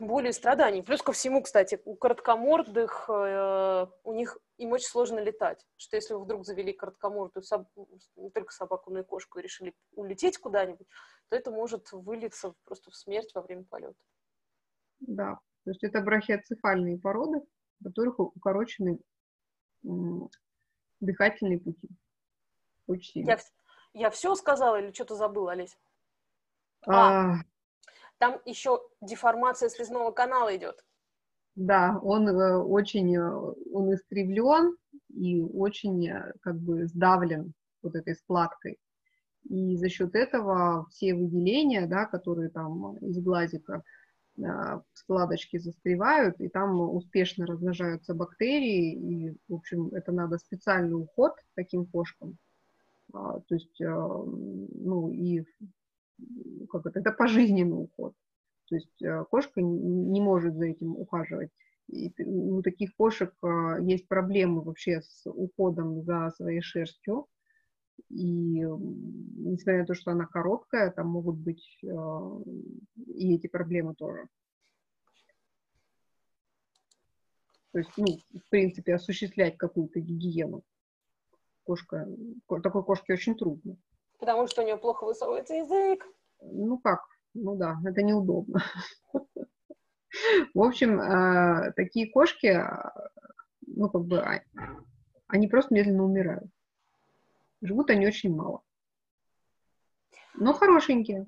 боли 0.00 0.28
и 0.28 0.32
страданий. 0.32 0.82
Плюс 0.82 1.02
ко 1.02 1.12
всему, 1.12 1.42
кстати, 1.42 1.80
у 1.84 1.94
короткомордых 1.96 3.06
э, 3.08 3.86
у 4.04 4.12
них 4.12 4.38
им 4.58 4.72
очень 4.72 4.88
сложно 4.88 5.18
летать. 5.18 5.66
Что 5.76 5.96
если 5.96 6.14
вы 6.14 6.24
вдруг 6.24 6.44
завели 6.44 6.72
короткомордую 6.72 7.42
собаку, 7.42 7.88
не 8.16 8.30
только 8.30 8.52
собаку, 8.52 8.90
но 8.90 9.00
и 9.00 9.04
кошку, 9.04 9.38
и 9.38 9.42
решили 9.42 9.74
улететь 9.92 10.38
куда-нибудь, 10.38 10.86
то 11.28 11.36
это 11.36 11.50
может 11.50 11.92
вылиться 11.92 12.54
просто 12.64 12.90
в 12.90 12.96
смерть 12.96 13.32
во 13.34 13.42
время 13.42 13.64
полета. 13.64 13.98
Да, 15.00 15.38
то 15.66 15.70
есть 15.70 15.82
это 15.82 16.00
брахиоцефальные 16.00 16.96
породы, 16.96 17.40
у 17.80 17.84
которых 17.84 18.20
укорочены 18.20 19.00
дыхательные 21.00 21.58
пути. 21.58 21.88
Очень 22.86 23.12
сильно. 23.12 23.30
Я, 23.30 23.38
я 23.94 24.10
все 24.10 24.36
сказала 24.36 24.80
или 24.80 24.92
что-то 24.92 25.16
забыла, 25.16 25.52
Олесь? 25.52 25.76
А, 26.86 27.32
а, 27.32 27.36
там 28.18 28.40
еще 28.44 28.80
деформация 29.00 29.68
слезного 29.68 30.12
канала 30.12 30.54
идет. 30.56 30.84
Да, 31.56 31.98
он 32.00 32.28
э, 32.28 32.58
очень, 32.58 33.16
э, 33.16 33.54
он 33.72 33.92
искривлен 33.92 34.76
и 35.08 35.40
очень 35.40 36.08
э, 36.08 36.32
как 36.42 36.60
бы 36.60 36.86
сдавлен 36.86 37.54
вот 37.82 37.96
этой 37.96 38.14
складкой. 38.14 38.78
И 39.48 39.76
за 39.76 39.88
счет 39.88 40.14
этого 40.14 40.86
все 40.90 41.14
выделения, 41.14 41.88
да, 41.88 42.04
которые 42.04 42.50
там 42.50 42.98
из 42.98 43.18
глазика, 43.18 43.82
складочки 44.92 45.58
застревают, 45.58 46.40
и 46.40 46.48
там 46.48 46.80
успешно 46.80 47.46
размножаются 47.46 48.14
бактерии, 48.14 48.94
и, 48.94 49.36
в 49.48 49.54
общем, 49.54 49.88
это 49.88 50.12
надо 50.12 50.38
специальный 50.38 50.94
уход 50.94 51.32
таким 51.54 51.86
кошкам. 51.86 52.36
А, 53.12 53.40
то 53.40 53.54
есть, 53.54 53.80
а, 53.80 54.22
ну, 54.24 55.10
и 55.10 55.44
как 56.70 56.86
это, 56.86 57.00
это 57.00 57.12
пожизненный 57.12 57.82
уход. 57.84 58.14
То 58.68 58.74
есть 58.74 59.28
кошка 59.30 59.62
не 59.62 60.20
может 60.20 60.56
за 60.56 60.66
этим 60.66 60.96
ухаживать. 60.96 61.50
И 61.88 62.12
у 62.24 62.62
таких 62.62 62.96
кошек 62.96 63.32
есть 63.80 64.08
проблемы 64.08 64.62
вообще 64.62 65.02
с 65.02 65.30
уходом 65.30 66.02
за 66.02 66.30
своей 66.36 66.60
шерстью. 66.60 67.26
И 68.08 68.60
несмотря 68.60 69.80
на 69.80 69.86
то, 69.86 69.94
что 69.94 70.10
она 70.12 70.26
короткая, 70.26 70.90
там 70.90 71.08
могут 71.08 71.36
быть 71.36 71.78
э, 71.82 71.86
и 73.06 73.34
эти 73.34 73.46
проблемы 73.46 73.94
тоже. 73.94 74.28
То 77.72 77.80
есть, 77.80 77.90
ну, 77.96 78.06
в 78.06 78.48
принципе, 78.48 78.94
осуществлять 78.94 79.58
какую-то 79.58 80.00
гигиену. 80.00 80.62
Кошка, 81.64 82.08
такой 82.62 82.84
кошке 82.84 83.12
очень 83.12 83.36
трудно. 83.36 83.76
Потому 84.18 84.46
что 84.46 84.62
у 84.62 84.64
нее 84.64 84.76
плохо 84.76 85.04
высовывается 85.04 85.54
язык. 85.54 86.06
Ну 86.40 86.78
как, 86.78 87.00
ну 87.34 87.56
да, 87.56 87.76
это 87.84 88.02
неудобно. 88.02 88.62
В 90.54 90.62
общем, 90.62 91.00
э, 91.00 91.72
такие 91.76 92.10
кошки, 92.10 92.58
ну 93.66 93.90
как 93.90 94.04
бы, 94.04 94.20
а, 94.20 94.40
они 95.26 95.48
просто 95.48 95.74
медленно 95.74 96.04
умирают. 96.04 96.50
Живут 97.66 97.90
они 97.90 98.06
очень 98.06 98.34
мало. 98.34 98.62
Но 100.34 100.52
хорошенькие. 100.52 101.26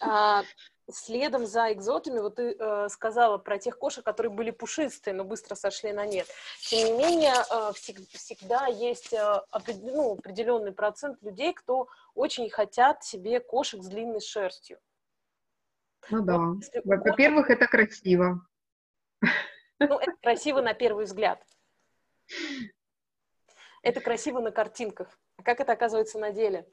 А, 0.00 0.42
следом 0.90 1.46
за 1.46 1.72
экзотами, 1.72 2.18
вот 2.18 2.36
ты 2.36 2.56
э, 2.58 2.88
сказала 2.88 3.36
про 3.36 3.58
тех 3.58 3.78
кошек, 3.78 4.02
которые 4.02 4.32
были 4.32 4.50
пушистые, 4.50 5.12
но 5.12 5.24
быстро 5.24 5.54
сошли 5.54 5.92
на 5.92 6.06
нет. 6.06 6.26
Тем 6.60 6.86
не 6.86 6.98
менее, 6.98 7.34
э, 7.34 7.72
всег, 7.74 7.98
всегда 8.08 8.66
есть 8.68 9.12
э, 9.12 9.42
ну, 9.82 10.14
определенный 10.14 10.72
процент 10.72 11.22
людей, 11.22 11.52
кто 11.52 11.88
очень 12.14 12.48
хотят 12.48 13.04
себе 13.04 13.40
кошек 13.40 13.82
с 13.82 13.86
длинной 13.86 14.20
шерстью. 14.20 14.78
Ну 16.10 16.24
да. 16.24 16.38
Во-первых, 16.84 17.48
кошек... 17.48 17.60
это 17.60 17.70
красиво. 17.70 18.46
Ну, 19.78 19.98
это 19.98 20.12
красиво 20.22 20.62
на 20.62 20.72
первый 20.72 21.04
взгляд 21.04 21.38
это 23.86 24.00
красиво 24.00 24.40
на 24.40 24.50
картинках. 24.50 25.16
А 25.36 25.42
как 25.42 25.60
это 25.60 25.72
оказывается 25.72 26.18
на 26.18 26.32
деле? 26.32 26.66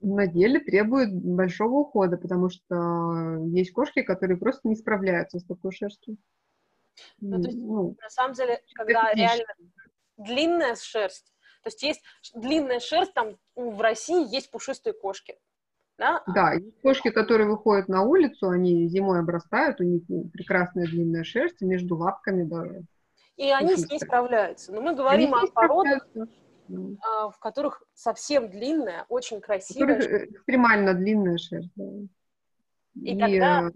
На 0.00 0.26
деле 0.26 0.58
требует 0.58 1.14
большого 1.14 1.80
ухода, 1.80 2.16
потому 2.16 2.48
что 2.50 3.36
есть 3.46 3.72
кошки, 3.72 4.02
которые 4.02 4.36
просто 4.36 4.66
не 4.66 4.74
справляются 4.74 5.38
с 5.38 5.44
такой 5.44 5.70
шерстью. 5.72 6.16
Ну, 7.20 7.40
то 7.40 7.48
есть, 7.48 7.58
ну, 7.58 7.96
на 8.02 8.10
самом 8.10 8.34
деле, 8.34 8.60
когда 8.74 9.12
реально 9.12 9.44
длинная 10.16 10.74
шерсть, 10.74 11.32
то 11.62 11.68
есть 11.68 11.82
есть 11.82 12.02
длинная 12.34 12.80
шерсть, 12.80 13.14
там 13.14 13.36
в 13.54 13.80
России 13.80 14.34
есть 14.34 14.50
пушистые 14.50 14.94
кошки. 14.94 15.38
Да? 15.96 16.22
да, 16.34 16.54
есть 16.54 16.80
кошки, 16.80 17.10
которые 17.10 17.46
выходят 17.46 17.88
на 17.88 18.02
улицу, 18.02 18.48
они 18.48 18.88
зимой 18.88 19.20
обрастают, 19.20 19.80
у 19.80 19.84
них 19.84 20.02
прекрасная 20.32 20.86
длинная 20.86 21.24
шерсть, 21.24 21.60
между 21.60 21.94
лапками 21.94 22.44
даже 22.44 22.86
и 23.40 23.50
они 23.50 23.74
с 23.74 23.88
ней 23.88 23.98
справляются. 23.98 24.70
Но 24.70 24.82
мы 24.82 24.94
говорим 24.94 25.34
о 25.34 25.46
породах, 25.46 26.06
а, 27.02 27.30
в 27.30 27.38
которых 27.38 27.82
совсем 27.94 28.50
длинная, 28.50 29.06
очень 29.08 29.40
красивая. 29.40 29.98
Э, 29.98 30.26
экстремально 30.26 30.92
длинная 30.92 31.38
шерсть. 31.38 31.70
Да. 31.74 31.84
И, 32.96 33.14
и 33.14 33.18
тогда... 33.18 33.68
Э, 33.68 33.70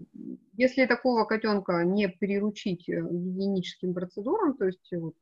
если 0.53 0.85
такого 0.85 1.25
котенка 1.25 1.83
не 1.83 2.07
приручить 2.07 2.87
э, 2.87 3.01
гигиеническим 3.01 3.95
процедурам, 3.95 4.55
то 4.55 4.65
есть 4.65 4.87
вот 4.91 5.15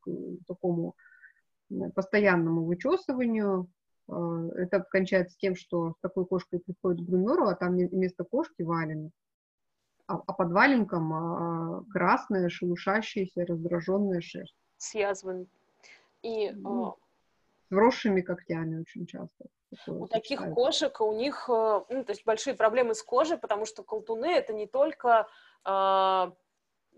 к 0.00 0.08
такому 0.46 0.94
постоянному 1.94 2.64
вычесыванию, 2.64 3.68
это 4.06 4.80
кончается 4.90 5.36
тем, 5.38 5.54
что 5.54 5.92
с 5.92 6.00
такой 6.00 6.24
кошкой 6.24 6.60
приходит 6.60 7.04
к 7.04 7.08
грумеру, 7.08 7.48
а 7.48 7.54
там 7.54 7.76
вместо 7.76 8.24
кошки 8.24 8.62
валенок. 8.62 9.12
А, 10.08 10.14
а 10.26 10.32
под 10.32 10.52
валенком 10.52 11.12
а, 11.12 11.84
красная, 11.92 12.48
шелушащаяся, 12.48 13.46
раздраженная 13.46 14.20
шерсть. 14.20 14.56
С 14.76 14.94
язвами. 14.94 15.46
И, 16.22 16.50
ну, 16.50 16.96
с 17.68 17.70
вросшими 17.70 18.22
когтями 18.22 18.80
очень 18.80 19.06
часто. 19.06 19.46
У 19.86 20.06
таких 20.08 20.40
кошек, 20.54 21.00
у 21.00 21.12
них 21.12 21.44
ну, 21.48 21.84
то 22.04 22.08
есть 22.08 22.24
большие 22.24 22.54
проблемы 22.54 22.94
с 22.94 23.02
кожей, 23.02 23.36
потому 23.36 23.66
что 23.66 23.82
колтуны 23.82 24.26
это 24.26 24.54
не 24.54 24.66
только 24.66 25.28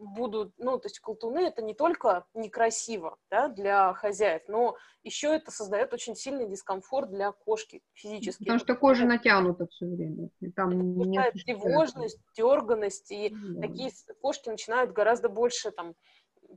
будут, 0.00 0.54
ну, 0.58 0.78
то 0.78 0.86
есть 0.86 0.98
колтуны 0.98 1.40
это 1.40 1.62
не 1.62 1.74
только 1.74 2.24
некрасиво 2.34 3.18
да, 3.30 3.48
для 3.48 3.92
хозяев, 3.94 4.42
но 4.48 4.76
еще 5.02 5.28
это 5.34 5.50
создает 5.50 5.92
очень 5.92 6.16
сильный 6.16 6.48
дискомфорт 6.48 7.10
для 7.10 7.32
кошки 7.32 7.82
физически. 7.92 8.44
Потому 8.44 8.58
что 8.58 8.74
кожа 8.74 9.06
натянута 9.06 9.66
все 9.68 9.86
время. 9.86 10.30
И 10.40 10.50
там 10.50 10.70
нет 10.96 11.34
тревожность, 11.44 12.18
дерганность, 12.36 13.10
и 13.10 13.30
да. 13.30 13.68
такие 13.68 13.92
кошки 14.20 14.48
начинают 14.48 14.92
гораздо 14.92 15.28
больше 15.28 15.70
там 15.70 15.94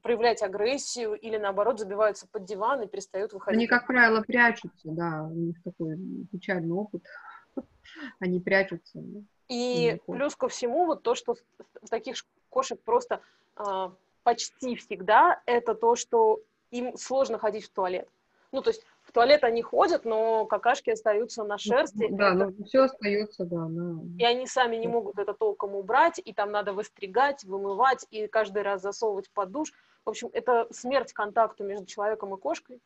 проявлять 0.02 0.42
агрессию 0.42 1.14
или, 1.14 1.38
наоборот, 1.38 1.80
забиваются 1.80 2.28
под 2.28 2.46
диван 2.46 2.82
и 2.82 2.88
перестают 2.88 3.34
выходить. 3.34 3.58
Они, 3.58 3.68
как 3.68 3.86
правило, 3.86 4.22
прячутся, 4.22 4.90
да, 4.90 5.24
у 5.30 5.36
них 5.36 5.62
такой 5.64 5.98
печальный 6.32 6.72
опыт. 6.72 7.04
Они 8.20 8.40
прячутся. 8.40 9.04
И 9.50 10.00
плюс 10.08 10.36
ко 10.36 10.48
всему, 10.48 10.86
вот 10.86 11.04
то, 11.04 11.16
что 11.16 11.36
таких 11.90 12.16
кошек 12.54 12.80
просто 12.82 13.22
э, 13.58 13.90
почти 14.24 14.76
всегда 14.76 15.42
это 15.46 15.74
то, 15.76 15.96
что 15.96 16.40
им 16.72 16.96
сложно 16.98 17.38
ходить 17.38 17.66
в 17.66 17.70
туалет. 17.70 18.08
Ну, 18.52 18.62
то 18.62 18.70
есть 18.70 18.86
в 19.02 19.12
туалет 19.12 19.44
они 19.44 19.64
ходят, 19.64 20.06
но 20.06 20.46
какашки 20.46 20.92
остаются 20.92 21.44
на 21.44 21.58
шерсти. 21.58 22.08
Да, 22.12 22.36
это... 22.36 22.46
ну 22.46 22.64
все 22.66 22.84
остается, 22.84 23.46
да. 23.46 23.68
На... 23.68 24.02
И 24.20 24.24
они 24.24 24.46
сами 24.46 24.76
не 24.76 24.88
могут 24.88 25.18
это 25.18 25.34
толком 25.34 25.76
убрать, 25.76 26.22
и 26.24 26.34
там 26.34 26.52
надо 26.52 26.72
выстригать, 26.72 27.44
вымывать, 27.44 28.06
и 28.12 28.28
каждый 28.28 28.62
раз 28.62 28.82
засовывать 28.82 29.30
под 29.32 29.52
душ. 29.52 29.74
В 30.06 30.10
общем, 30.10 30.30
это 30.34 30.68
смерть 30.72 31.14
контакту 31.14 31.64
между 31.64 31.86
человеком 31.88 32.36
и 32.36 32.38
кошкой. 32.38 32.80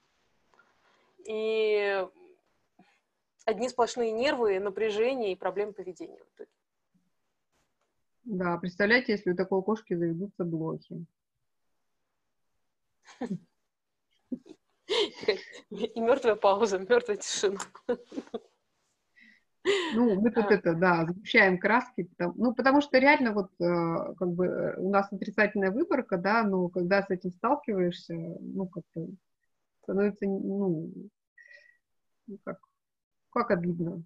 И 1.25 2.07
одни 3.45 3.67
сплошные 3.67 4.11
нервы, 4.11 4.59
напряжение 4.59 5.33
и 5.33 5.35
проблемы 5.35 5.73
поведения. 5.73 6.19
Да, 8.29 8.57
представляете, 8.57 9.13
если 9.13 9.31
у 9.31 9.35
такой 9.37 9.63
кошки 9.63 9.93
заведутся 9.93 10.43
блохи. 10.43 11.05
И 15.69 15.99
мертвая 15.99 16.35
пауза, 16.35 16.77
мертвая 16.77 17.15
тишина. 17.15 17.57
Ну, 19.93 20.19
мы 20.19 20.31
тут 20.31 20.45
а. 20.45 20.53
это, 20.53 20.75
да, 20.75 21.05
сгущаем 21.05 21.57
краски, 21.57 22.03
потому, 22.03 22.33
ну, 22.35 22.53
потому 22.53 22.81
что 22.81 22.97
реально 22.99 23.31
вот 23.31 23.49
э, 23.59 24.13
как 24.15 24.31
бы 24.33 24.45
э, 24.45 24.77
у 24.77 24.89
нас 24.89 25.11
отрицательная 25.11 25.71
выборка, 25.71 26.17
да, 26.17 26.43
но 26.43 26.69
когда 26.69 27.03
с 27.03 27.09
этим 27.09 27.31
сталкиваешься, 27.31 28.13
ну, 28.13 28.67
как-то 28.67 29.07
становится, 29.83 30.25
ну, 30.25 30.91
ну, 32.27 32.37
как, 32.43 32.59
как 33.29 33.51
обидно. 33.51 34.03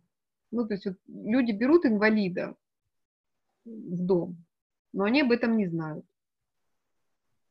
Ну, 0.52 0.68
то 0.68 0.74
есть 0.74 0.86
вот 0.88 0.98
люди 1.08 1.52
берут 1.52 1.86
инвалида, 1.86 2.56
в 3.66 4.06
дом, 4.06 4.38
но 4.94 5.04
они 5.04 5.22
об 5.22 5.32
этом 5.32 5.58
не 5.58 5.68
знают. 5.68 6.06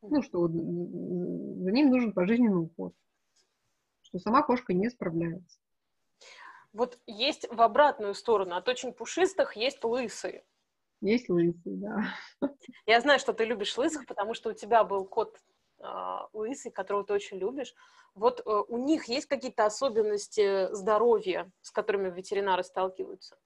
Ну, 0.03 0.23
что 0.23 0.49
за 0.49 1.71
ним 1.73 1.91
нужен 1.91 2.13
пожизненный 2.13 2.63
уход, 2.63 2.95
что 4.03 4.19
сама 4.19 4.43
кошка 4.43 4.73
не 4.73 4.89
справляется. 4.89 5.59
Вот 6.73 6.99
есть 7.07 7.47
в 7.51 7.61
обратную 7.61 8.15
сторону, 8.15 8.55
от 8.55 8.69
очень 8.69 8.93
пушистых 8.93 9.57
есть 9.57 9.83
лысые. 9.85 10.45
Есть 11.01 11.29
лысые, 11.29 11.77
да. 11.77 12.49
Я 12.87 13.01
знаю, 13.01 13.19
что 13.19 13.33
ты 13.33 13.45
любишь 13.45 13.77
лысых, 13.77 14.07
потому 14.07 14.35
что 14.35 14.51
у 14.51 14.53
тебя 14.53 14.85
был 14.85 15.05
кот 15.05 15.39
э, 15.79 15.85
лысый, 16.33 16.71
которого 16.71 17.05
ты 17.05 17.13
очень 17.13 17.39
любишь. 17.39 17.75
Вот 18.15 18.41
э, 18.41 18.43
у 18.45 18.79
них 18.79 19.07
есть 19.07 19.27
какие-то 19.27 19.65
особенности 19.65 20.73
здоровья, 20.75 21.51
с 21.63 21.71
которыми 21.71 22.11
ветеринары 22.11 22.63
сталкиваются? 22.63 23.37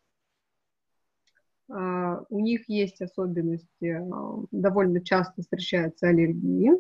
А, 1.71 2.23
у 2.29 2.41
них 2.41 2.69
есть 2.69 3.01
особенности, 3.01 3.87
а, 3.87 4.45
довольно 4.51 5.01
часто 5.01 5.43
встречаются 5.43 6.09
аллергии. 6.09 6.73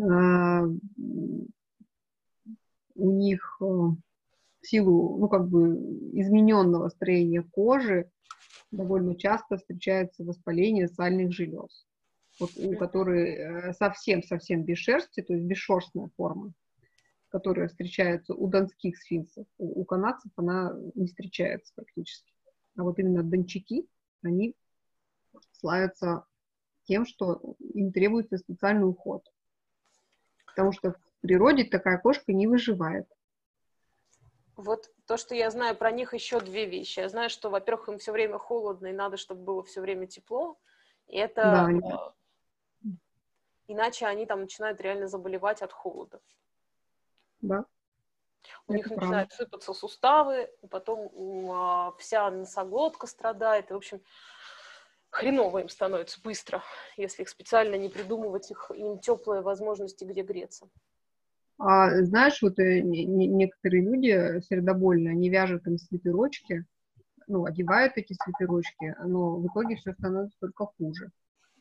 А, 0.00 0.64
у 2.96 3.10
них 3.10 3.56
в 3.60 3.96
силу, 4.62 5.18
ну, 5.18 5.28
как 5.28 5.48
бы 5.48 5.74
измененного 6.12 6.88
строения 6.88 7.42
кожи 7.42 8.10
довольно 8.70 9.14
часто 9.16 9.56
встречается 9.56 10.24
воспаление 10.24 10.88
сальных 10.88 11.32
желез, 11.32 11.86
вот, 12.40 12.50
у 12.56 12.76
которой 12.76 13.74
совсем-совсем 13.74 14.64
без 14.64 14.78
шерсти, 14.78 15.22
то 15.22 15.34
есть 15.34 15.44
бесшерстная 15.44 16.10
форма, 16.16 16.52
которая 17.28 17.68
встречается 17.68 18.34
у 18.34 18.48
донских 18.48 18.96
сфинксов. 18.96 19.46
У, 19.58 19.80
у 19.80 19.84
канадцев 19.84 20.30
она 20.36 20.76
не 20.94 21.06
встречается 21.06 21.72
практически 21.74 22.33
а 22.76 22.82
вот 22.82 22.98
именно 22.98 23.22
дончаки, 23.22 23.88
они 24.22 24.56
славятся 25.52 26.24
тем, 26.84 27.06
что 27.06 27.40
им 27.60 27.92
требуется 27.92 28.38
специальный 28.38 28.88
уход. 28.88 29.30
Потому 30.46 30.72
что 30.72 30.92
в 30.92 31.20
природе 31.20 31.64
такая 31.64 31.98
кошка 31.98 32.32
не 32.32 32.46
выживает. 32.46 33.08
Вот 34.56 34.90
то, 35.06 35.16
что 35.16 35.34
я 35.34 35.50
знаю 35.50 35.76
про 35.76 35.90
них, 35.90 36.14
еще 36.14 36.40
две 36.40 36.66
вещи. 36.66 37.00
Я 37.00 37.08
знаю, 37.08 37.28
что, 37.28 37.50
во-первых, 37.50 37.88
им 37.88 37.98
все 37.98 38.12
время 38.12 38.38
холодно, 38.38 38.86
и 38.88 38.92
надо, 38.92 39.16
чтобы 39.16 39.42
было 39.42 39.62
все 39.64 39.80
время 39.80 40.06
тепло. 40.06 40.58
И 41.08 41.16
это... 41.16 41.42
Да, 41.42 41.66
они... 41.66 41.80
Э, 41.80 42.88
иначе 43.66 44.06
они 44.06 44.26
там 44.26 44.42
начинают 44.42 44.80
реально 44.80 45.08
заболевать 45.08 45.62
от 45.62 45.72
холода. 45.72 46.20
Да. 47.40 47.64
У 48.66 48.72
Это 48.72 48.76
них 48.76 48.86
правда. 48.86 49.04
начинают 49.04 49.32
сыпаться 49.32 49.74
суставы, 49.74 50.50
потом 50.70 51.10
а, 51.50 51.92
вся 51.98 52.30
носоглотка 52.30 53.06
страдает. 53.06 53.70
И, 53.70 53.74
в 53.74 53.76
общем, 53.76 54.00
хреново 55.10 55.58
им 55.58 55.68
становится 55.68 56.20
быстро, 56.22 56.62
если 56.96 57.22
их 57.22 57.28
специально 57.28 57.76
не 57.76 57.88
придумывать, 57.88 58.50
их, 58.50 58.70
им 58.74 58.98
теплые 58.98 59.42
возможности, 59.42 60.04
где 60.04 60.22
греться. 60.22 60.68
А, 61.58 62.02
знаешь, 62.02 62.42
вот 62.42 62.58
э, 62.58 62.80
некоторые 62.80 63.84
люди 63.84 64.40
сердобольно, 64.48 65.10
они 65.10 65.30
вяжут 65.30 65.66
им 65.66 65.78
свитерочки, 65.78 66.64
ну, 67.26 67.44
одевают 67.44 67.92
эти 67.96 68.14
свитерочки, 68.14 68.96
но 69.04 69.36
в 69.36 69.46
итоге 69.46 69.76
все 69.76 69.92
становится 69.92 70.36
только 70.40 70.66
хуже. 70.66 71.10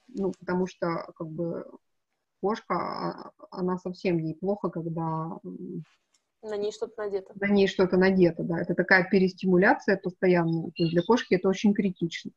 Ну, 0.08 0.32
потому 0.39 0.67
что, 0.67 1.12
как 1.15 1.28
бы, 1.28 1.65
кошка, 2.41 2.76
а, 2.76 3.32
она 3.52 3.78
совсем 3.78 4.17
ей 4.17 4.36
плохо, 4.36 4.69
когда 4.69 5.39
на 6.43 6.58
ней 6.58 6.71
что-то 6.71 6.93
надето. 6.97 7.34
На 7.36 7.47
ней 7.47 7.67
что-то 7.67 7.97
надето, 7.97 8.43
да. 8.43 8.60
Это 8.60 8.75
такая 8.75 9.08
перестимуляция 9.10 9.97
постоянная. 9.97 10.71
То 10.71 10.84
есть 10.84 10.91
для 10.91 11.01
кошки 11.01 11.36
это 11.36 11.49
очень 11.49 11.73
критично. 11.73 12.32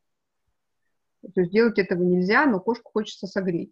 То 1.33 1.41
есть 1.41 1.51
делать 1.51 1.79
этого 1.79 2.03
нельзя, 2.03 2.45
но 2.45 2.59
кошку 2.59 2.91
хочется 2.93 3.27
согреть. 3.27 3.71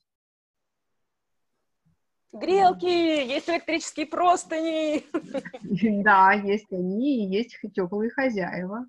Грелки, 2.32 2.86
есть 2.86 3.50
электрические 3.50 4.08
простыни. 4.08 5.06
Да, 6.04 6.34
есть 6.34 6.71
они, 6.71 7.26
и 7.26 7.30
есть 7.30 7.58
теплые 7.74 8.10
хозяева 8.12 8.86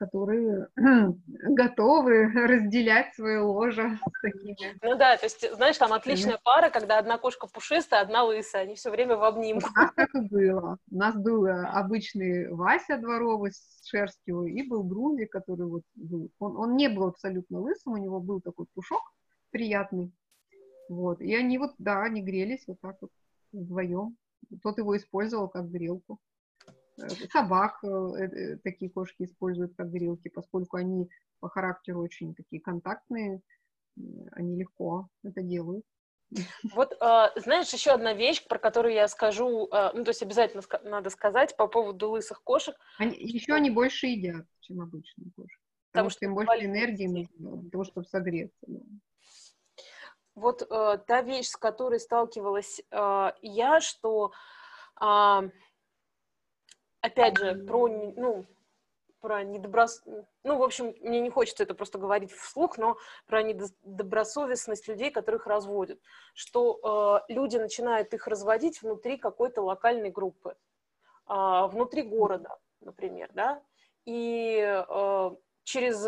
которые 0.00 0.68
готовы 1.26 2.32
разделять 2.32 3.14
свое 3.14 3.40
ложе 3.40 3.98
с 3.98 4.20
такими. 4.22 4.78
Ну 4.82 4.96
да, 4.96 5.18
то 5.18 5.26
есть, 5.26 5.54
знаешь, 5.56 5.76
там 5.76 5.92
отличная 5.92 6.38
пара, 6.42 6.70
когда 6.70 6.98
одна 6.98 7.18
кошка 7.18 7.46
пушистая, 7.46 8.00
одна 8.00 8.24
лысая, 8.24 8.62
они 8.62 8.76
все 8.76 8.90
время 8.90 9.16
в 9.16 9.24
обнимку. 9.24 9.68
У 9.68 9.78
нас 9.78 9.92
так 9.94 10.14
и 10.14 10.20
было. 10.20 10.78
У 10.90 10.96
нас 10.96 11.14
был 11.14 11.44
э, 11.44 11.66
обычный 11.66 12.50
Вася 12.50 12.96
дворовый 12.96 13.52
с 13.52 13.86
шерстью, 13.86 14.46
и 14.46 14.62
был 14.66 14.84
Грузи, 14.84 15.26
который 15.26 15.66
вот 15.66 15.82
был. 15.94 16.30
Он, 16.38 16.56
он 16.56 16.76
не 16.76 16.88
был 16.88 17.08
абсолютно 17.08 17.60
лысым, 17.60 17.92
у 17.92 17.98
него 17.98 18.20
был 18.20 18.40
такой 18.40 18.64
пушок 18.72 19.02
приятный. 19.50 20.14
Вот. 20.88 21.20
И 21.20 21.34
они 21.34 21.58
вот, 21.58 21.74
да, 21.76 22.02
они 22.02 22.22
грелись 22.22 22.64
вот 22.66 22.80
так 22.80 22.96
вот 23.02 23.10
вдвоем. 23.52 24.16
Тот 24.62 24.78
его 24.78 24.96
использовал 24.96 25.48
как 25.48 25.70
грелку. 25.70 26.18
Э, 27.02 27.08
собак 27.32 27.78
э, 27.82 27.86
э, 27.86 28.56
такие 28.58 28.90
кошки 28.90 29.24
используют 29.24 29.74
как 29.76 29.90
грелки, 29.90 30.28
поскольку 30.28 30.76
они 30.76 31.08
по 31.40 31.48
характеру 31.48 32.02
очень 32.02 32.34
такие 32.34 32.60
контактные, 32.60 33.40
они 34.32 34.56
легко 34.56 35.08
это 35.24 35.42
делают. 35.42 35.84
Вот, 36.72 36.96
знаешь, 37.36 37.72
еще 37.72 37.90
одна 37.90 38.14
вещь, 38.14 38.46
про 38.46 38.58
которую 38.58 38.94
я 38.94 39.08
скажу, 39.08 39.68
ну, 39.72 40.04
то 40.04 40.10
есть 40.10 40.22
обязательно 40.22 40.62
надо 40.84 41.10
сказать 41.10 41.56
по 41.56 41.66
поводу 41.66 42.10
лысых 42.10 42.44
кошек. 42.44 42.76
Они, 42.98 43.16
еще 43.18 43.54
они 43.54 43.68
больше 43.68 44.06
едят, 44.06 44.46
чем 44.60 44.80
обычные 44.80 45.32
кошки. 45.34 45.58
Потому, 45.90 46.08
потому 46.08 46.10
что 46.10 46.24
им 46.26 46.34
больше 46.34 46.66
энергии 46.66 47.08
нужно 47.08 47.62
для 47.62 47.70
того, 47.70 47.84
чтобы 47.84 48.06
согреться. 48.06 48.64
Вот 50.34 50.62
э, 50.62 50.98
та 51.06 51.22
вещь, 51.22 51.48
с 51.48 51.56
которой 51.56 51.98
сталкивалась 51.98 52.80
э, 52.90 53.32
я, 53.42 53.80
что 53.80 54.32
э, 55.00 55.50
опять 57.00 57.38
же, 57.38 57.54
про, 57.54 57.88
ну, 57.88 58.46
про 59.20 59.44
недоброс... 59.44 60.02
Ну, 60.44 60.58
в 60.58 60.62
общем, 60.62 60.94
мне 61.00 61.20
не 61.20 61.30
хочется 61.30 61.62
это 61.62 61.74
просто 61.74 61.98
говорить 61.98 62.32
вслух, 62.32 62.78
но 62.78 62.96
про 63.26 63.42
недобросовестность 63.42 64.88
людей, 64.88 65.10
которых 65.10 65.46
разводят. 65.46 66.00
Что 66.34 67.22
э, 67.28 67.32
люди 67.32 67.56
начинают 67.56 68.12
их 68.14 68.26
разводить 68.26 68.82
внутри 68.82 69.18
какой-то 69.18 69.62
локальной 69.62 70.10
группы, 70.10 70.56
э, 71.28 71.32
внутри 71.68 72.02
города, 72.02 72.58
например, 72.80 73.30
да, 73.34 73.62
и 74.06 74.58
э, 74.88 75.30
через 75.64 76.06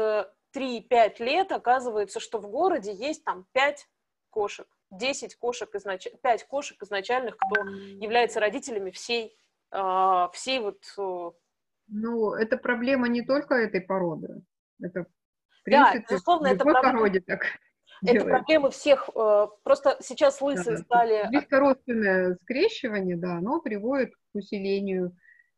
3-5 0.55 1.23
лет 1.23 1.53
оказывается, 1.53 2.21
что 2.21 2.39
в 2.39 2.49
городе 2.49 2.93
есть 2.93 3.25
там 3.25 3.47
5 3.53 3.89
кошек, 4.31 4.67
10 4.91 5.37
кошек, 5.37 5.75
изнач... 5.75 6.09
5 6.23 6.45
кошек 6.47 6.83
изначальных, 6.83 7.37
кто 7.37 7.63
является 7.63 8.41
родителями 8.41 8.91
всей, 8.91 9.37
э, 9.73 10.29
всей 10.33 10.61
вот 10.61 11.35
ну, 11.89 12.33
это 12.33 12.57
проблема 12.57 13.09
не 13.09 13.23
только 13.23 13.55
этой 13.55 13.81
породы. 13.81 14.43
Это, 14.81 15.05
в 15.05 15.63
принципе, 15.65 15.99
да, 16.01 16.05
безусловно, 16.09 16.47
это 16.49 16.65
проблема... 16.65 16.93
породе 16.93 17.21
так 17.21 17.41
это 18.03 18.13
делает. 18.13 18.31
проблемы 18.31 18.71
всех. 18.71 19.11
Э, 19.15 19.47
просто 19.63 19.97
сейчас 20.01 20.41
лысые 20.41 20.79
да. 20.79 20.83
стали... 20.83 21.29
Близкородственное 21.29 22.37
скрещивание, 22.43 23.17
да, 23.17 23.37
оно 23.37 23.61
приводит 23.61 24.15
к 24.15 24.35
усилению 24.35 25.17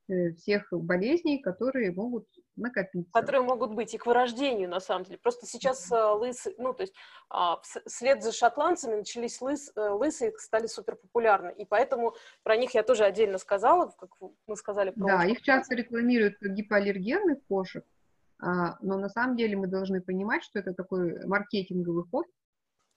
э, 0.08 0.32
всех 0.32 0.66
болезней, 0.72 1.40
которые 1.40 1.92
могут 1.92 2.26
накопиться. 2.56 3.10
Которые 3.12 3.42
могут 3.42 3.74
быть 3.74 3.94
и 3.94 3.98
к 3.98 4.06
вырождению, 4.06 4.68
на 4.68 4.80
самом 4.80 5.04
деле. 5.04 5.18
Просто 5.18 5.46
сейчас 5.46 5.90
э, 5.90 6.04
лысы, 6.12 6.54
ну, 6.58 6.72
то 6.72 6.82
есть 6.82 6.94
а, 7.28 7.60
вслед 7.86 8.22
за 8.22 8.32
шотландцами 8.32 8.96
начались 8.96 9.40
лыс, 9.40 9.72
э, 9.74 9.88
лысые, 9.88 10.32
стали 10.38 10.66
супер 10.66 10.96
популярны. 10.96 11.52
И 11.56 11.64
поэтому 11.64 12.14
про 12.42 12.56
них 12.56 12.74
я 12.74 12.82
тоже 12.82 13.04
отдельно 13.04 13.38
сказала, 13.38 13.94
как 13.98 14.10
мы 14.46 14.56
сказали. 14.56 14.90
Про 14.90 15.06
да, 15.06 15.24
их 15.24 15.42
часто 15.42 15.74
рекламируют 15.74 16.36
как 16.38 16.52
гипоаллергенных 16.52 17.38
кошек, 17.48 17.84
а, 18.40 18.76
но 18.80 18.98
на 18.98 19.08
самом 19.08 19.36
деле 19.36 19.56
мы 19.56 19.66
должны 19.66 20.00
понимать, 20.00 20.44
что 20.44 20.58
это 20.58 20.74
такой 20.74 21.24
маркетинговый 21.26 22.04
ход, 22.10 22.26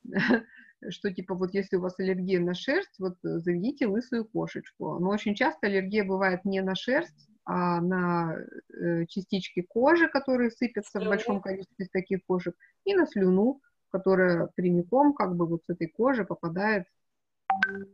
что 0.89 1.13
типа 1.13 1.35
вот 1.35 1.53
если 1.53 1.77
у 1.77 1.81
вас 1.81 1.99
аллергия 1.99 2.39
на 2.39 2.53
шерсть, 2.53 2.99
вот 2.99 3.17
заведите 3.21 3.87
лысую 3.87 4.25
кошечку. 4.25 4.99
Но 4.99 5.09
очень 5.09 5.35
часто 5.35 5.67
аллергия 5.67 6.03
бывает 6.03 6.45
не 6.45 6.61
на 6.61 6.75
шерсть, 6.75 7.26
а, 7.49 7.79
на 7.79 8.35
э, 8.73 9.05
частички 9.05 9.61
кожи, 9.61 10.09
которые 10.09 10.51
сыпятся 10.51 10.99
в 10.99 11.05
большом 11.05 11.39
количестве 11.39 11.87
таких 11.89 12.25
кошек, 12.25 12.53
и 12.83 12.93
на 12.93 13.07
слюну, 13.07 13.61
которая 13.89 14.47
прямиком 14.47 15.13
как 15.13 15.37
бы 15.37 15.47
вот 15.47 15.63
с 15.63 15.69
этой 15.69 15.87
кожи 15.87 16.25
попадает 16.25 16.87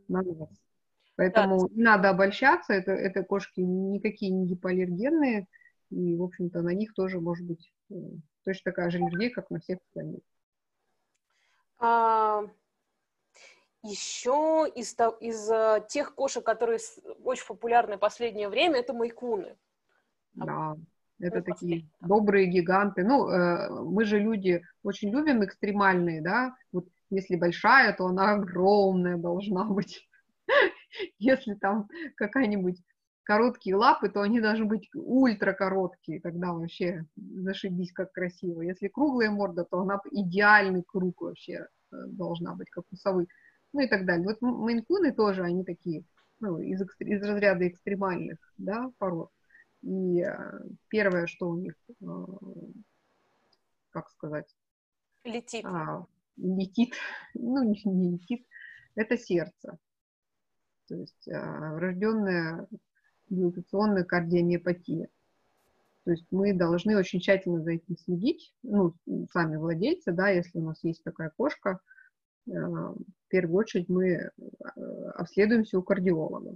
на 0.08 0.22
нос. 0.22 0.50
Поэтому 1.14 1.68
да. 1.68 1.74
надо 1.76 2.10
обольщаться, 2.10 2.72
это, 2.72 2.90
это 2.90 3.22
кошки 3.22 3.60
никакие 3.60 4.32
не 4.32 4.44
гипоаллергенные, 4.48 5.46
и, 5.90 6.16
в 6.16 6.24
общем-то, 6.24 6.60
на 6.60 6.74
них 6.74 6.92
тоже 6.92 7.20
может 7.20 7.46
быть 7.46 7.72
э, 7.90 7.94
точно 8.42 8.72
такая 8.72 8.90
же 8.90 8.98
аллергия, 8.98 9.30
как 9.30 9.50
на 9.50 9.60
всех 9.60 9.78
остальных. 9.86 10.22
Еще 13.84 14.66
из, 14.74 14.96
из 15.20 15.50
э, 15.50 15.84
тех 15.90 16.14
кошек, 16.14 16.42
которые 16.42 16.78
очень 17.22 17.46
популярны 17.46 17.96
в 17.96 18.00
последнее 18.00 18.48
время, 18.48 18.78
это 18.78 18.94
майкуны. 18.94 19.56
Да, 20.32 20.74
это 21.20 21.42
такие 21.42 21.86
добрые 22.00 22.46
гиганты. 22.46 23.04
Ну, 23.04 23.28
э, 23.28 23.68
мы 23.82 24.06
же 24.06 24.18
люди 24.18 24.62
очень 24.82 25.10
любим 25.10 25.44
экстремальные, 25.44 26.22
да. 26.22 26.56
Вот 26.72 26.86
если 27.10 27.36
большая, 27.36 27.92
то 27.92 28.06
она 28.06 28.32
огромная 28.32 29.18
должна 29.18 29.64
быть. 29.64 30.08
Если 31.18 31.52
там 31.52 31.88
какая-нибудь 32.16 32.82
короткие 33.22 33.76
лапы, 33.76 34.08
то 34.08 34.22
они 34.22 34.40
должны 34.40 34.64
быть 34.64 34.88
ультра 34.94 35.52
короткие, 35.52 36.22
тогда 36.22 36.54
вообще 36.54 37.04
зашибись 37.16 37.92
как 37.92 38.12
красиво. 38.12 38.62
Если 38.62 38.88
круглая 38.88 39.30
морда, 39.30 39.64
то 39.64 39.80
она 39.80 40.00
идеальный 40.10 40.82
круг 40.82 41.20
вообще 41.20 41.66
э, 41.92 41.96
должна 42.06 42.54
быть, 42.54 42.70
как 42.70 42.84
у 42.90 42.96
совы 42.96 43.26
ну 43.74 43.80
и 43.80 43.88
так 43.88 44.06
далее. 44.06 44.24
Вот 44.26 44.40
мейнкуны 44.40 45.12
тоже, 45.12 45.42
они 45.42 45.64
такие, 45.64 46.04
ну, 46.40 46.58
из, 46.60 46.80
из 47.00 47.22
разряда 47.22 47.68
экстремальных, 47.68 48.38
да, 48.56 48.90
пород. 48.98 49.30
И 49.82 50.22
э, 50.22 50.60
первое, 50.88 51.26
что 51.26 51.48
у 51.48 51.56
них, 51.56 51.74
э, 52.00 52.04
как 53.90 54.08
сказать? 54.10 54.46
Летит. 55.24 55.64
А, 55.66 56.06
летит, 56.36 56.94
ну, 57.34 57.64
не, 57.64 57.82
не 57.84 58.12
летит, 58.12 58.46
это 58.94 59.18
сердце. 59.18 59.76
То 60.86 60.94
есть 60.94 61.28
э, 61.28 61.74
врожденная 61.74 62.68
дилатационная 63.28 64.04
кардиомиопатия. 64.04 65.08
То 66.04 66.12
есть 66.12 66.26
мы 66.30 66.52
должны 66.52 66.96
очень 66.96 67.18
тщательно 67.18 67.62
за 67.62 67.72
этим 67.72 67.96
следить, 67.96 68.54
ну, 68.62 68.94
сами 69.32 69.56
владельцы, 69.56 70.12
да, 70.12 70.28
если 70.28 70.58
у 70.58 70.66
нас 70.66 70.84
есть 70.84 71.02
такая 71.02 71.32
кошка, 71.36 71.80
в 72.46 73.28
первую 73.28 73.58
очередь 73.58 73.88
мы 73.88 74.06
э, 74.06 74.30
обследуемся 75.14 75.78
у 75.78 75.82
кардиолога. 75.82 76.54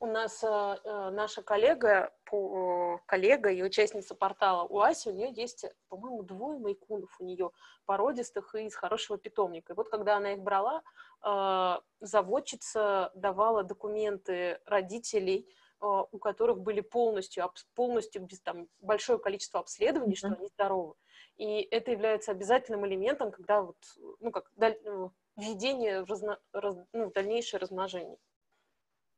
У 0.00 0.06
нас 0.06 0.42
э, 0.42 0.46
э 0.84 1.10
наша 1.10 1.42
коллега, 1.42 2.12
по, 2.24 3.00
коллега 3.06 3.50
и 3.50 3.62
участница 3.62 4.14
портала 4.14 4.66
УАСИ, 4.66 5.08
у 5.10 5.12
нее 5.12 5.32
есть, 5.32 5.64
по-моему, 5.88 6.22
двое 6.24 6.58
майкунов 6.58 7.14
у 7.20 7.24
нее, 7.24 7.50
породистых 7.86 8.54
и 8.56 8.66
из 8.66 8.74
хорошего 8.74 9.16
питомника. 9.16 9.72
И 9.72 9.76
вот 9.76 9.88
когда 9.90 10.16
она 10.16 10.32
их 10.32 10.40
брала, 10.40 10.82
э, 11.24 11.76
заводчица 12.00 13.12
давала 13.14 13.62
документы 13.62 14.58
родителей, 14.66 15.48
э, 15.48 15.61
у 15.82 16.18
которых 16.18 16.60
были 16.60 16.80
полностью, 16.80 17.50
полностью 17.74 18.22
без, 18.22 18.40
там, 18.40 18.68
большое 18.80 19.18
количество 19.18 19.60
обследований, 19.60 20.14
mm-hmm. 20.14 20.16
что 20.16 20.28
они 20.28 20.46
здоровы. 20.48 20.94
И 21.36 21.62
это 21.70 21.90
является 21.90 22.32
обязательным 22.32 22.86
элементом, 22.86 23.30
когда 23.30 23.62
вот, 23.62 23.76
ну, 24.20 24.30
как 24.30 24.50
даль, 24.56 24.78
ну, 24.84 25.12
введение 25.36 26.04
в 26.04 26.08
разно, 26.08 26.38
раз, 26.52 26.76
ну, 26.92 27.10
дальнейшее 27.10 27.60
размножение. 27.60 28.18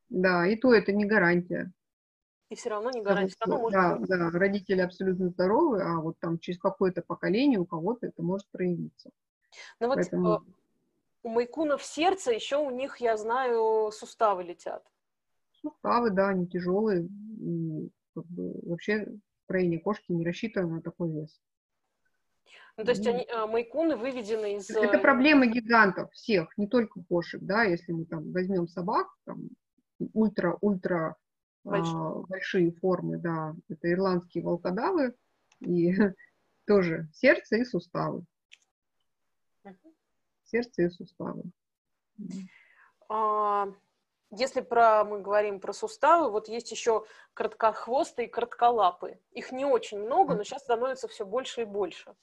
Да, 0.09 0.47
и 0.47 0.57
то 0.57 0.73
это 0.73 0.93
не 0.93 1.05
гарантия. 1.05 1.73
И 2.51 2.55
все 2.55 2.71
равно 2.71 2.91
не 2.91 3.03
гарантия. 3.03 3.37
Потому, 3.39 3.63
может 3.63 3.81
да, 3.81 3.97
быть. 3.97 4.09
да, 4.09 4.31
родители 4.31 4.81
абсолютно 4.81 5.29
здоровы, 5.29 5.83
а 5.83 6.01
вот 6.01 6.17
там 6.21 6.39
через 6.39 6.59
какое-то 6.59 7.03
поколение 7.03 7.59
у 7.59 7.67
кого-то 7.67 8.07
это 8.07 8.23
может 8.23 8.49
проявиться. 8.49 9.11
Ну 9.81 9.89
вот 9.89 9.97
Поэтому... 9.97 10.35
Э, 10.35 10.39
у 11.25 11.29
майкунов 11.31 11.83
сердце, 11.83 12.33
еще 12.33 12.59
у 12.59 12.71
них, 12.71 12.99
я 12.99 13.17
знаю, 13.17 13.91
суставы 13.93 14.45
летят. 14.45 14.85
Суставы, 15.65 16.11
да, 16.11 16.29
они 16.29 16.47
тяжелые. 16.47 17.07
И, 17.07 17.91
как 18.15 18.27
бы, 18.27 18.53
вообще 18.69 19.09
строение 19.45 19.81
кошки 19.81 20.13
не 20.13 20.25
рассчитано 20.27 20.77
на 20.77 20.83
такой 20.83 21.11
вес. 21.11 21.41
Ну, 22.77 22.85
то 22.85 22.91
есть 22.91 23.07
они, 23.07 23.27
а, 23.33 23.47
майкуны 23.47 23.97
выведены 23.97 24.57
из... 24.57 24.69
Это 24.69 24.99
э, 24.99 25.01
проблема 25.01 25.47
гигантов 25.47 26.13
всех, 26.13 26.59
не 26.59 26.67
только 26.67 27.03
кошек, 27.09 27.41
да, 27.41 27.63
если 27.63 27.93
мы 27.93 28.05
там 28.05 28.33
возьмем 28.33 28.67
собак, 28.69 29.07
там 29.25 29.49
ультра-ультра 30.13 31.17
большие. 31.63 31.97
А, 31.97 32.13
большие 32.29 32.73
формы, 32.73 33.19
да, 33.19 33.55
это 33.69 33.91
ирландские 33.91 34.45
волкодавы, 34.45 35.15
и 35.61 35.95
тоже 36.67 37.09
сердце 37.13 37.57
и 37.57 37.65
суставы. 37.65 38.25
Сердце 40.45 40.83
и 40.83 40.91
суставы. 40.91 41.45
А, 43.09 43.73
если 44.37 44.61
про, 44.61 45.05
мы 45.05 45.21
говорим 45.21 45.61
про 45.61 45.73
суставы, 45.73 46.31
вот 46.31 46.49
есть 46.49 46.71
еще 46.71 47.05
краткохвостые 47.35 48.29
и 48.29 48.31
кратколапые. 48.31 49.21
Их 49.33 49.53
не 49.53 49.65
очень 49.65 49.99
много, 49.99 50.35
но 50.35 50.45
сейчас 50.45 50.63
становится 50.63 51.09
все 51.09 51.25
больше 51.25 51.63
и 51.63 51.65
больше 51.65 52.15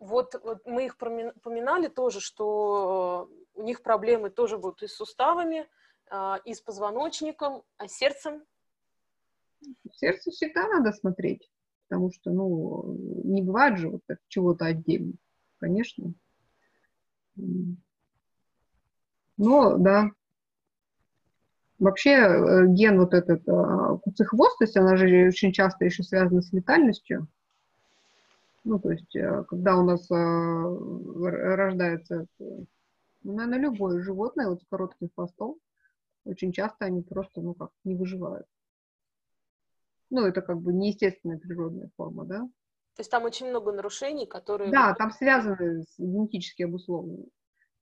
вот, 0.00 0.34
вот 0.42 0.64
мы 0.66 0.86
их 0.86 0.96
поминали 0.96 1.88
тоже, 1.88 2.20
что 2.20 3.30
у 3.54 3.62
них 3.62 3.82
проблемы 3.82 4.30
тоже 4.30 4.58
будут 4.58 4.82
и 4.82 4.86
с 4.86 4.94
суставами, 4.94 5.66
а, 6.10 6.40
и 6.44 6.54
с 6.54 6.60
позвоночником, 6.60 7.62
а 7.76 7.88
с 7.88 7.92
сердцем. 7.92 8.44
Сердце 9.92 10.30
всегда 10.30 10.68
надо 10.68 10.92
смотреть, 10.92 11.50
потому 11.88 12.12
что, 12.12 12.30
ну, 12.30 12.96
не 13.24 13.42
бывает 13.42 13.78
же 13.78 13.90
вот 13.90 14.02
чего-то 14.28 14.66
отдельно, 14.66 15.14
конечно. 15.58 16.12
Но, 19.36 19.76
да, 19.78 20.10
Вообще 21.78 22.10
э, 22.10 22.66
ген 22.68 22.98
вот 22.98 23.14
этот 23.14 23.48
а, 23.48 23.98
куцехвостость, 23.98 24.76
она 24.76 24.96
же 24.96 25.28
очень 25.28 25.52
часто 25.52 25.84
еще 25.84 26.02
связана 26.02 26.42
с 26.42 26.52
летальностью. 26.52 27.28
Ну, 28.64 28.80
то 28.80 28.90
есть, 28.90 29.14
э, 29.14 29.44
когда 29.48 29.76
у 29.76 29.84
нас 29.84 30.10
э, 30.10 30.14
рождается, 31.54 32.26
ну, 32.38 32.66
наверное, 33.22 33.60
любое 33.60 34.02
животное 34.02 34.48
вот 34.48 34.60
с 34.60 34.66
коротким 34.68 35.08
хвостом, 35.14 35.56
очень 36.24 36.52
часто 36.52 36.86
они 36.86 37.02
просто, 37.02 37.40
ну, 37.40 37.54
как, 37.54 37.70
не 37.84 37.94
выживают. 37.94 38.46
Ну, 40.10 40.26
это 40.26 40.42
как 40.42 40.60
бы 40.60 40.72
неестественная 40.72 41.38
природная 41.38 41.90
форма, 41.96 42.24
да? 42.24 42.40
То 42.40 43.00
есть 43.00 43.10
там 43.10 43.24
очень 43.24 43.48
много 43.48 43.70
нарушений, 43.70 44.26
которые... 44.26 44.72
Да, 44.72 44.94
там 44.94 45.12
связаны 45.12 45.84
с 45.84 45.98
генетически 45.98 46.64
обусловленными. 46.64 47.28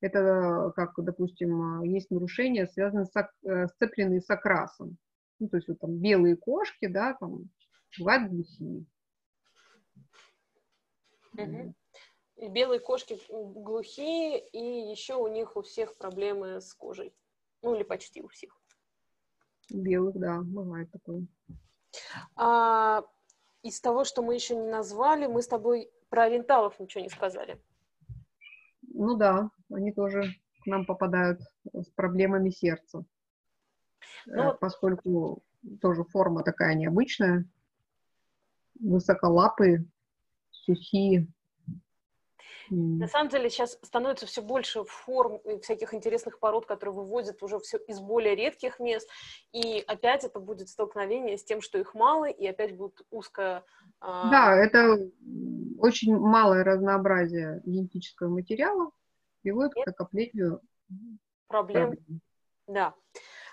Это, 0.00 0.72
как, 0.76 0.92
допустим, 0.96 1.82
есть 1.82 2.10
нарушения, 2.10 2.66
связанные 2.66 3.06
с, 3.06 3.30
э, 3.44 3.66
сцепленные 3.68 4.20
с 4.20 4.28
окрасом. 4.28 4.98
Ну, 5.38 5.48
то 5.48 5.56
есть 5.56 5.68
вот 5.68 5.78
там 5.78 5.98
белые 5.98 6.36
кошки, 6.36 6.86
да, 6.86 7.16
там 7.18 7.50
бывают 7.98 8.30
глухие 8.30 8.86
Угу. 11.38 11.74
Белые 12.48 12.80
кошки 12.80 13.18
глухие, 13.28 14.46
и 14.48 14.90
еще 14.90 15.14
у 15.14 15.26
них 15.28 15.56
у 15.56 15.62
всех 15.62 15.96
проблемы 15.96 16.60
с 16.60 16.74
кожей. 16.74 17.14
Ну, 17.62 17.74
или 17.74 17.82
почти 17.82 18.22
у 18.22 18.28
всех. 18.28 18.60
Белых, 19.70 20.16
да, 20.18 20.40
бывает 20.42 20.90
такое. 20.92 21.26
А, 22.36 23.04
из 23.62 23.80
того, 23.80 24.04
что 24.04 24.22
мы 24.22 24.34
еще 24.34 24.54
не 24.54 24.68
назвали, 24.68 25.26
мы 25.26 25.42
с 25.42 25.48
тобой 25.48 25.90
про 26.08 26.24
ориенталов 26.24 26.78
ничего 26.78 27.02
не 27.02 27.10
сказали. 27.10 27.60
Ну 28.98 29.14
да, 29.14 29.50
они 29.70 29.92
тоже 29.92 30.22
к 30.62 30.66
нам 30.66 30.86
попадают 30.86 31.42
с 31.74 31.86
проблемами 31.90 32.48
сердца. 32.48 33.04
Ну, 34.24 34.52
э, 34.52 34.56
поскольку 34.58 35.42
тоже 35.82 36.02
форма 36.04 36.42
такая 36.42 36.74
необычная, 36.74 37.44
высоколапые, 38.80 39.84
сухие, 40.50 41.28
на 42.70 43.08
самом 43.08 43.28
деле 43.28 43.50
сейчас 43.50 43.78
становится 43.82 44.26
все 44.26 44.42
больше 44.42 44.84
форм 44.84 45.40
всяких 45.62 45.94
интересных 45.94 46.38
пород, 46.38 46.66
которые 46.66 46.94
вывозят 46.94 47.42
уже 47.42 47.58
все 47.60 47.78
из 47.78 48.00
более 48.00 48.34
редких 48.34 48.80
мест, 48.80 49.08
и 49.52 49.82
опять 49.86 50.24
это 50.24 50.40
будет 50.40 50.68
столкновение 50.68 51.38
с 51.38 51.44
тем, 51.44 51.60
что 51.60 51.78
их 51.78 51.94
мало, 51.94 52.26
и 52.26 52.46
опять 52.46 52.76
будет 52.76 53.00
узкое... 53.10 53.64
А, 54.00 54.30
да, 54.30 54.56
это 54.56 55.10
очень 55.78 56.16
малое 56.16 56.64
разнообразие 56.64 57.62
генетического 57.64 58.28
материала 58.28 58.90
приводит 59.42 59.76
Нет. 59.76 59.84
к 59.84 59.86
накоплению 59.88 60.60
проблем. 61.46 61.90
проблем. 61.90 62.20
Да. 62.66 62.94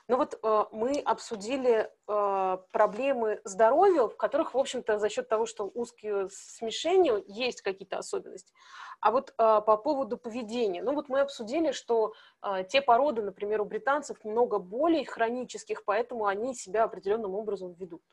Ну 0.10 0.18
вот 0.18 0.38
э, 0.42 0.66
мы 0.74 1.00
обсудили 1.00 1.90
э, 2.08 2.58
проблемы 2.72 3.40
здоровья, 3.46 4.08
в 4.08 4.18
которых, 4.18 4.54
в 4.54 4.58
общем-то, 4.58 5.00
за 5.00 5.08
счет 5.08 5.30
того, 5.30 5.46
что 5.46 5.72
узкие 5.74 6.28
смешения, 6.30 7.24
есть 7.26 7.62
какие-то 7.62 8.00
особенности. 8.00 8.54
А 9.00 9.12
вот 9.12 9.30
э, 9.30 9.34
по 9.38 9.78
поводу 9.78 10.18
поведения, 10.18 10.84
ну 10.84 10.94
вот 10.94 11.08
мы 11.08 11.22
обсудили, 11.22 11.72
что 11.72 12.14
э, 12.42 12.66
те 12.68 12.82
породы, 12.82 13.22
например, 13.22 13.62
у 13.62 13.66
британцев 13.66 14.22
много 14.26 14.60
болей 14.60 15.06
хронических, 15.06 15.86
поэтому 15.86 16.26
они 16.26 16.54
себя 16.54 16.84
определенным 16.84 17.34
образом 17.36 17.72
ведут. 17.72 18.04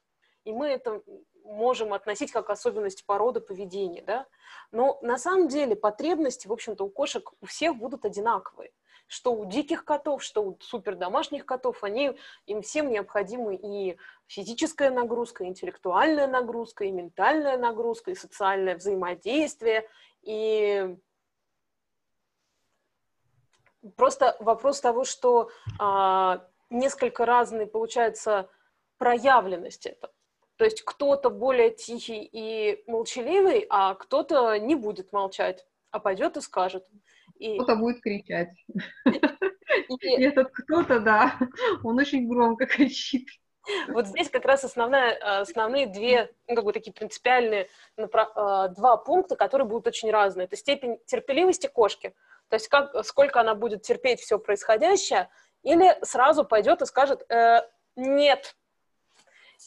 И 0.44 0.53
мы 0.53 0.68
это 0.68 1.03
можем 1.44 1.92
относить 1.92 2.31
как 2.31 2.50
особенность 2.50 3.05
породы 3.05 3.40
поведения, 3.40 4.03
да? 4.03 4.26
Но 4.70 4.98
на 5.03 5.18
самом 5.18 5.48
деле 5.48 5.74
потребности, 5.74 6.46
в 6.46 6.53
общем-то, 6.53 6.85
у 6.85 6.88
кошек 6.88 7.29
у 7.40 7.46
всех 7.46 7.76
будут 7.76 8.05
одинаковые 8.05 8.70
что 9.11 9.35
у 9.35 9.44
диких 9.44 9.85
котов, 9.85 10.23
что 10.23 10.40
у 10.40 10.57
супер 10.61 10.94
домашних 10.94 11.44
котов, 11.44 11.83
они, 11.83 12.16
им 12.46 12.62
всем 12.62 12.88
необходимы 12.90 13.57
и 13.57 13.99
физическая 14.29 14.92
нагрузка, 14.92 15.42
и 15.42 15.49
интеллектуальная 15.49 16.29
нагрузка, 16.29 16.85
и 16.85 16.92
ментальная 16.92 17.59
нагрузка, 17.59 18.12
и 18.12 18.14
социальное 18.14 18.77
взаимодействие, 18.77 19.88
и 20.23 20.96
просто 23.96 24.37
вопрос 24.38 24.81
того, 24.81 25.03
что 25.03 25.51
а, 25.81 26.46
несколько 26.70 27.27
разные, 27.27 27.66
получается, 27.66 28.49
проявленность 28.96 29.87
это. 29.87 30.12
То 30.55 30.64
есть 30.64 30.83
кто-то 30.83 31.31
более 31.31 31.70
тихий 31.70 32.23
и 32.31 32.85
молчаливый, 32.88 33.66
а 33.70 33.96
кто-то 33.96 34.57
не 34.61 34.77
будет 34.77 35.12
молчать, 35.12 35.66
а 35.90 35.99
пойдет 35.99 36.37
и 36.37 36.40
скажет. 36.40 36.87
И... 37.40 37.55
Кто-то 37.55 37.76
будет 37.76 38.03
кричать. 38.03 38.50
И 40.03 40.22
этот 40.22 40.50
кто-то, 40.53 41.00
да, 41.00 41.38
он 41.83 41.98
очень 41.98 42.29
громко 42.29 42.66
кричит. 42.66 43.29
Вот 43.88 44.07
здесь 44.07 44.29
как 44.29 44.44
раз 44.44 44.62
основная, 44.64 45.40
основные 45.40 45.87
две, 45.87 46.31
ну, 46.48 46.55
как 46.55 46.64
бы 46.64 46.72
такие 46.72 46.92
принципиальные 46.92 47.68
а, 47.96 48.68
два 48.68 48.96
пункта, 48.98 49.37
которые 49.37 49.66
будут 49.66 49.87
очень 49.87 50.11
разные. 50.11 50.46
Это 50.46 50.57
степень 50.57 50.98
терпеливости 51.07 51.66
кошки, 51.66 52.14
то 52.48 52.57
есть 52.57 52.68
как, 52.68 53.05
сколько 53.07 53.40
она 53.40 53.55
будет 53.55 53.83
терпеть 53.83 54.20
все 54.20 54.38
происходящее, 54.38 55.31
или 55.62 55.96
сразу 56.03 56.44
пойдет 56.44 56.83
и 56.83 56.87
скажет 56.87 57.24
э, 57.31 57.62
«нет». 57.96 58.57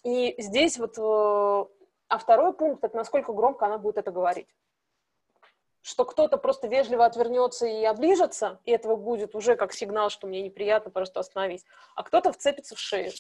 И 0.03 0.35
здесь 0.39 0.77
вот, 0.77 0.97
э, 0.97 1.69
а 2.07 2.17
второй 2.17 2.53
пункт— 2.53 2.83
это 2.85 2.97
насколько 2.97 3.31
громко 3.31 3.65
она 3.65 3.77
будет 3.77 3.97
это 3.97 4.11
говорить 4.11 4.47
что 5.83 6.05
кто-то 6.05 6.37
просто 6.37 6.67
вежливо 6.67 7.05
отвернется 7.05 7.67
и 7.67 7.83
оближется, 7.83 8.59
и 8.63 8.71
этого 8.71 8.95
будет 8.95 9.35
уже 9.35 9.55
как 9.55 9.73
сигнал, 9.73 10.09
что 10.09 10.27
мне 10.27 10.41
неприятно, 10.41 10.89
просто 10.89 11.19
остановись, 11.19 11.65
а 11.95 12.03
кто-то 12.03 12.31
вцепится 12.31 12.75
в 12.75 12.79
шею. 12.79 13.11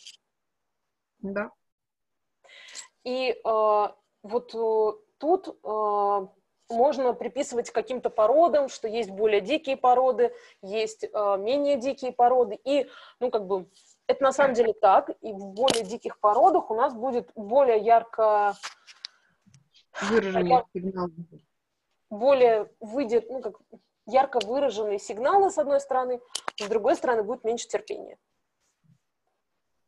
Да. 1.19 1.51
И 3.03 3.31
э, 3.31 3.87
вот 4.23 4.55
э, 4.55 4.91
тут 5.17 5.47
э, 5.49 6.27
можно 6.69 7.13
приписывать 7.13 7.69
каким-то 7.69 8.09
породам, 8.09 8.69
что 8.69 8.87
есть 8.87 9.09
более 9.09 9.41
дикие 9.41 9.75
породы, 9.75 10.33
есть 10.61 11.03
э, 11.03 11.37
менее 11.37 11.75
дикие 11.75 12.13
породы, 12.13 12.57
и, 12.63 12.89
ну, 13.19 13.29
как 13.29 13.45
бы, 13.45 13.69
это 14.07 14.23
на 14.23 14.31
самом 14.31 14.53
деле 14.53 14.71
так, 14.71 15.09
и 15.21 15.33
в 15.33 15.47
более 15.47 15.83
диких 15.83 16.17
породах 16.19 16.71
у 16.71 16.75
нас 16.75 16.93
будет 16.93 17.29
более 17.35 17.79
ярко... 17.79 18.55
Выраженный 20.01 20.63
сигнал 20.73 21.09
более 22.13 22.69
выйдет, 22.79 23.29
ну, 23.29 23.41
как 23.41 23.59
ярко 24.05 24.39
выраженные 24.45 24.99
сигналы, 24.99 25.51
с 25.51 25.57
одной 25.57 25.79
стороны, 25.79 26.21
с 26.57 26.67
другой 26.67 26.95
стороны, 26.95 27.23
будет 27.23 27.43
меньше 27.43 27.67
терпения. 27.67 28.17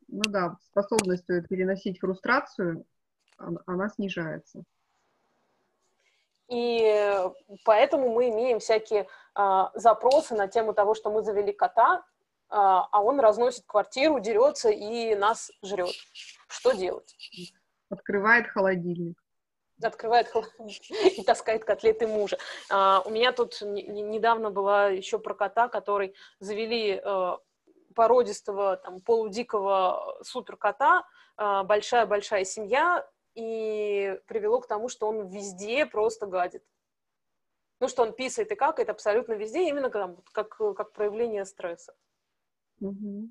Ну 0.07 0.21
да, 0.27 0.57
способность 0.61 1.25
переносить 1.25 1.99
фрустрацию, 1.99 2.85
она, 3.37 3.89
снижается. 3.89 4.63
И 6.47 7.31
поэтому 7.65 8.13
мы 8.13 8.29
имеем 8.29 8.59
всякие 8.59 9.07
а, 9.33 9.71
запросы 9.73 10.35
на 10.35 10.47
тему 10.47 10.73
того, 10.73 10.93
что 10.93 11.11
мы 11.11 11.23
завели 11.23 11.51
кота, 11.51 12.05
а, 12.49 12.87
а 12.91 13.01
он 13.01 13.19
разносит 13.19 13.65
квартиру, 13.65 14.19
дерется 14.19 14.69
и 14.69 15.15
нас 15.15 15.51
жрет. 15.63 15.95
Что 16.47 16.71
делать? 16.73 17.17
Открывает 17.89 18.47
холодильник 18.47 19.24
открывает 19.81 20.27
холодильник 20.27 20.89
и 21.19 21.23
таскает 21.23 21.65
котлеты 21.65 22.07
мужа. 22.07 22.37
А, 22.69 23.01
у 23.05 23.09
меня 23.09 23.31
тут 23.31 23.61
недавно 23.61 24.51
была 24.51 24.87
еще 24.87 25.19
про 25.19 25.33
кота, 25.33 25.67
который 25.67 26.15
завели 26.39 27.01
э, 27.03 27.31
породистого, 27.93 28.77
там, 28.77 29.01
полудикого 29.01 30.17
суперкота, 30.23 31.05
э, 31.37 31.63
большая-большая 31.63 32.45
семья, 32.45 33.07
и 33.33 34.17
привело 34.27 34.61
к 34.61 34.67
тому, 34.67 34.87
что 34.87 35.07
он 35.07 35.27
везде 35.27 35.85
просто 35.85 36.25
гадит. 36.25 36.63
Ну, 37.81 37.89
что 37.89 38.03
он 38.03 38.13
писает 38.13 38.51
и 38.51 38.55
какает 38.55 38.89
абсолютно 38.89 39.33
везде, 39.33 39.67
именно 39.67 39.89
как, 39.89 40.23
как, 40.31 40.57
как 40.57 40.93
проявление 40.93 41.43
стресса. 41.43 41.93
Mm-hmm. 42.81 43.29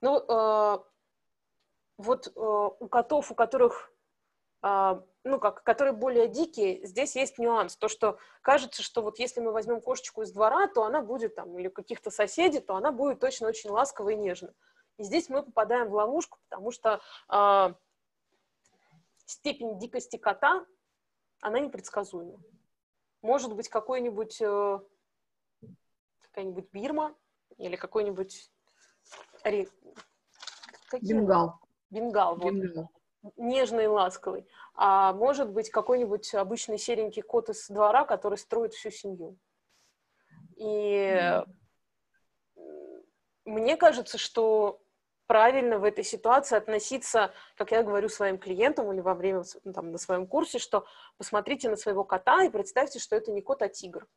Ну, 0.00 0.18
э, 0.18 0.78
вот 1.98 2.28
э, 2.28 2.30
у 2.34 2.88
котов, 2.88 3.30
у 3.30 3.34
которых 3.34 3.89
ну, 4.62 5.38
как, 5.40 5.62
которые 5.62 5.92
более 5.92 6.28
дикие, 6.28 6.84
здесь 6.86 7.16
есть 7.16 7.38
нюанс. 7.38 7.76
То, 7.76 7.88
что 7.88 8.18
кажется, 8.42 8.82
что 8.82 9.02
вот 9.02 9.18
если 9.18 9.40
мы 9.40 9.52
возьмем 9.52 9.80
кошечку 9.80 10.22
из 10.22 10.32
двора, 10.32 10.66
то 10.68 10.84
она 10.84 11.02
будет 11.02 11.34
там, 11.34 11.58
или 11.58 11.68
каких-то 11.68 12.10
соседей, 12.10 12.60
то 12.60 12.74
она 12.76 12.92
будет 12.92 13.20
точно 13.20 13.48
очень 13.48 13.70
ласковой 13.70 14.14
и 14.14 14.18
нежной. 14.18 14.52
И 14.98 15.02
здесь 15.02 15.28
мы 15.28 15.42
попадаем 15.42 15.88
в 15.88 15.94
ловушку, 15.94 16.38
потому 16.48 16.70
что 16.72 17.00
э, 17.30 17.74
степень 19.24 19.78
дикости 19.78 20.16
кота, 20.16 20.66
она 21.40 21.58
непредсказуема. 21.58 22.38
Может 23.22 23.54
быть, 23.54 23.68
какой-нибудь, 23.68 24.42
э, 24.42 24.80
какая-нибудь 26.20 26.68
Бирма 26.72 27.14
или 27.56 27.76
какой-нибудь... 27.76 28.50
Бенгал. 31.00 31.60
Бенгал, 31.90 32.36
вот. 32.36 32.52
Бенгал 32.52 32.90
нежный 33.36 33.84
и 33.84 33.88
ласковый, 33.88 34.46
а 34.74 35.12
может 35.12 35.50
быть 35.50 35.70
какой-нибудь 35.70 36.34
обычный 36.34 36.78
серенький 36.78 37.22
кот 37.22 37.50
из 37.50 37.68
двора, 37.68 38.04
который 38.04 38.38
строит 38.38 38.72
всю 38.72 38.90
семью. 38.90 39.36
И 40.56 41.42
мне 43.44 43.76
кажется, 43.76 44.18
что 44.18 44.80
правильно 45.26 45.78
в 45.78 45.84
этой 45.84 46.02
ситуации 46.02 46.56
относиться, 46.56 47.32
как 47.56 47.70
я 47.70 47.82
говорю 47.82 48.08
своим 48.08 48.38
клиентам 48.38 48.92
или 48.92 49.00
во 49.00 49.14
время 49.14 49.44
там, 49.74 49.92
на 49.92 49.98
своем 49.98 50.26
курсе, 50.26 50.58
что 50.58 50.86
посмотрите 51.18 51.68
на 51.68 51.76
своего 51.76 52.04
кота 52.04 52.42
и 52.44 52.50
представьте, 52.50 52.98
что 52.98 53.16
это 53.16 53.30
не 53.30 53.40
кот, 53.40 53.62
а 53.62 53.68
тигр. 53.68 54.08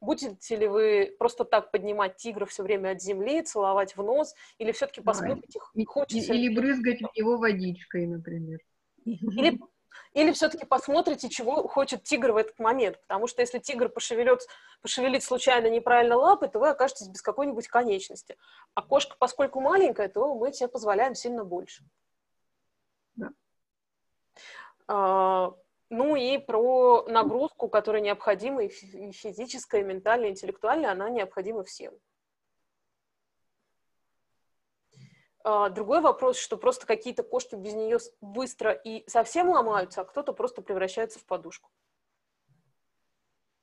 Будете 0.00 0.56
ли 0.56 0.68
вы 0.68 1.16
просто 1.18 1.44
так 1.44 1.70
поднимать 1.70 2.16
тигра 2.16 2.44
все 2.44 2.62
время 2.62 2.90
от 2.90 3.00
земли, 3.00 3.42
целовать 3.42 3.96
в 3.96 4.02
нос, 4.02 4.34
или 4.58 4.72
все-таки 4.72 5.00
посмотрите, 5.00 5.58
да. 5.74 5.84
хочется... 5.86 6.32
Или 6.34 6.54
брызгать 6.54 7.00
в 7.00 7.16
него 7.16 7.38
водичкой, 7.38 8.06
например. 8.06 8.60
Или, 9.04 9.58
или 10.12 10.32
все-таки 10.32 10.66
посмотрите, 10.66 11.28
чего 11.28 11.66
хочет 11.68 12.02
тигр 12.02 12.32
в 12.32 12.36
этот 12.36 12.58
момент. 12.58 13.00
Потому 13.02 13.26
что 13.26 13.40
если 13.40 13.58
тигр 13.58 13.88
пошевелит, 13.88 14.40
пошевелит 14.82 15.22
случайно 15.22 15.68
неправильно 15.68 16.16
лапы, 16.16 16.48
то 16.48 16.58
вы 16.58 16.70
окажетесь 16.70 17.08
без 17.08 17.22
какой-нибудь 17.22 17.68
конечности. 17.68 18.36
А 18.74 18.82
кошка, 18.82 19.16
поскольку 19.18 19.60
маленькая, 19.60 20.08
то 20.08 20.34
мы 20.34 20.52
себе 20.52 20.68
позволяем 20.68 21.14
сильно 21.14 21.44
больше. 21.44 21.84
Да. 23.14 23.30
А, 24.88 25.54
Ну 25.88 26.16
и 26.16 26.38
про 26.38 27.04
нагрузку, 27.06 27.68
которая 27.68 28.02
необходима, 28.02 28.64
и 28.64 28.68
физическая, 28.68 29.82
и 29.82 29.84
ментальная, 29.84 30.28
и 30.28 30.30
интеллектуальная, 30.32 30.90
она 30.90 31.08
необходима 31.08 31.62
всем. 31.62 31.94
А, 35.44 35.68
другой 35.68 36.00
вопрос, 36.00 36.38
что 36.38 36.56
просто 36.56 36.86
какие-то 36.86 37.22
кошки 37.22 37.54
без 37.54 37.74
нее 37.74 37.98
быстро 38.20 38.72
и 38.72 39.08
совсем 39.08 39.48
ломаются, 39.48 40.00
а 40.00 40.04
кто-то 40.04 40.32
просто 40.32 40.60
превращается 40.60 41.20
в 41.20 41.24
подушку. 41.24 41.70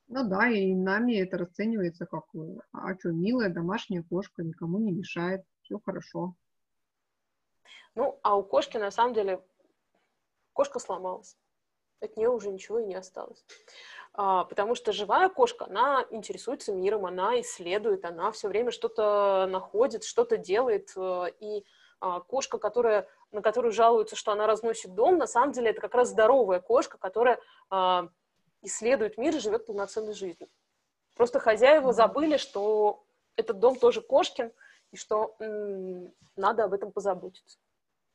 Ну 0.07 0.23
да, 0.29 0.47
и 0.47 0.73
нами 0.73 1.19
это 1.19 1.37
расценивается 1.37 2.05
как, 2.05 2.23
а 2.71 2.97
что, 2.97 3.09
милая 3.11 3.49
домашняя 3.49 4.01
кошка, 4.01 4.43
никому 4.43 4.79
не 4.79 4.93
мешает, 4.93 5.43
все 5.63 5.77
хорошо. 5.83 6.35
Ну, 7.95 8.17
а 8.23 8.37
у 8.37 8.43
кошки 8.43 8.77
на 8.77 8.89
самом 8.89 9.13
деле 9.13 9.43
кошка 10.53 10.79
сломалась. 10.79 11.37
От 12.03 12.17
нее 12.17 12.29
уже 12.29 12.49
ничего 12.49 12.79
и 12.79 12.85
не 12.85 12.95
осталось. 12.95 13.43
А, 14.13 14.43
потому 14.43 14.75
что 14.75 14.91
живая 14.91 15.29
кошка, 15.29 15.65
она 15.65 16.05
интересуется 16.11 16.73
миром, 16.73 17.05
она 17.05 17.39
исследует, 17.41 18.05
она 18.05 18.31
все 18.31 18.47
время 18.47 18.71
что-то 18.71 19.47
находит, 19.49 20.03
что-то 20.03 20.37
делает. 20.37 20.91
Э, 20.95 21.27
и 21.39 21.65
а, 21.99 22.19
кошка, 22.19 22.57
которая, 22.57 23.07
на 23.31 23.41
которую 23.41 23.71
жалуются, 23.71 24.15
что 24.15 24.33
она 24.33 24.45
разносит 24.45 24.93
дом, 24.93 25.17
на 25.17 25.27
самом 25.27 25.53
деле 25.53 25.69
это 25.69 25.81
как 25.81 25.95
раз 25.95 26.09
здоровая 26.09 26.59
кошка, 26.59 26.97
которая 26.97 27.39
а, 27.69 28.09
исследует 28.61 29.17
мир 29.17 29.35
и 29.35 29.39
живет 29.39 29.65
полноценной 29.65 30.13
жизнью. 30.13 30.49
Просто 31.15 31.39
хозяева 31.39 31.93
забыли, 31.93 32.37
что 32.37 33.03
этот 33.35 33.59
дом 33.59 33.77
тоже 33.77 34.01
кошкин, 34.01 34.51
и 34.91 34.97
что 34.97 35.35
м- 35.39 36.13
надо 36.35 36.65
об 36.65 36.73
этом 36.73 36.91
позаботиться. 36.91 37.57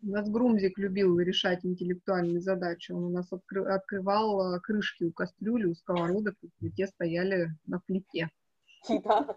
У 0.01 0.11
нас 0.11 0.29
Грумзик 0.29 0.79
любил 0.79 1.19
решать 1.19 1.65
интеллектуальные 1.65 2.41
задачи. 2.41 2.93
Он 2.93 3.05
у 3.05 3.11
нас 3.11 3.33
откры- 3.33 3.67
открывал 3.67 4.55
э, 4.55 4.61
крышки 4.61 5.05
у 5.05 5.13
кастрюли, 5.13 5.65
у 5.67 5.75
сковородок, 5.75 6.37
и 6.61 6.71
те 6.71 6.87
стояли 6.87 7.51
на 7.67 7.81
плите. 7.81 8.31
Да. 8.89 9.37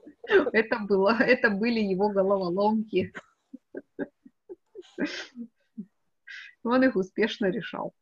Это, 0.54 0.80
было, 0.80 1.16
это 1.20 1.50
были 1.50 1.80
его 1.80 2.10
головоломки. 2.10 3.12
Он 6.64 6.84
их 6.84 6.96
успешно 6.96 7.48
решал. 7.48 7.94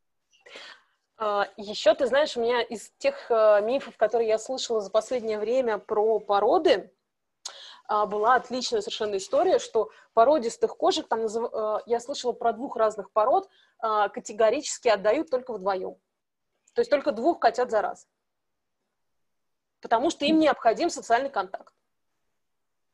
А, 1.17 1.47
Еще, 1.55 1.95
ты 1.95 2.07
знаешь, 2.07 2.35
у 2.35 2.41
меня 2.41 2.61
из 2.61 2.91
тех 2.97 3.31
э, 3.31 3.61
мифов, 3.63 3.95
которые 3.97 4.27
я 4.27 4.37
слышала 4.37 4.81
за 4.81 4.91
последнее 4.91 5.39
время 5.39 5.77
про 5.77 6.19
породы, 6.19 6.71
а, 6.71 6.98
была 7.89 8.35
отличная 8.35 8.81
совершенно 8.81 9.17
история, 9.17 9.57
что 9.57 9.89
породистых 10.13 10.77
кошек, 10.77 11.07
там, 11.07 11.21
э, 11.21 11.79
я 11.87 11.99
слышала 11.99 12.33
про 12.33 12.53
двух 12.53 12.75
разных 12.75 13.11
пород, 13.11 13.49
а, 13.79 14.09
категорически 14.09 14.89
отдают 14.89 15.29
только 15.29 15.53
вдвоем. 15.53 15.95
То 16.73 16.81
есть 16.81 16.91
только 16.91 17.11
двух 17.11 17.39
котят 17.39 17.71
за 17.71 17.81
раз. 17.81 18.07
Потому 19.81 20.09
что 20.09 20.25
им 20.25 20.39
необходим 20.39 20.89
социальный 20.89 21.29
контакт. 21.29 21.73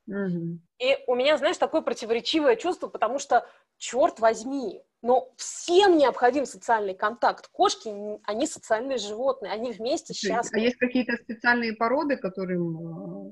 Mm-hmm. 0.10 0.60
И 0.80 0.98
у 1.08 1.16
меня, 1.16 1.38
знаешь, 1.38 1.58
такое 1.58 1.82
противоречивое 1.82 2.56
чувство, 2.56 2.88
потому 2.88 3.20
что, 3.20 3.48
черт 3.78 4.20
возьми, 4.20 4.84
но 5.06 5.32
всем 5.38 6.00
необходим 6.00 6.48
социальный 6.48 6.96
контакт. 6.96 7.48
Кошки, 7.50 8.20
они 8.24 8.48
социальные 8.48 8.98
животные, 8.98 9.52
они 9.52 9.72
вместе 9.72 10.16
счастливы. 10.16 10.64
А 10.64 10.66
есть 10.66 10.78
какие-то 10.78 11.16
специальные 11.18 11.74
породы, 11.74 12.18
которым... 12.18 13.32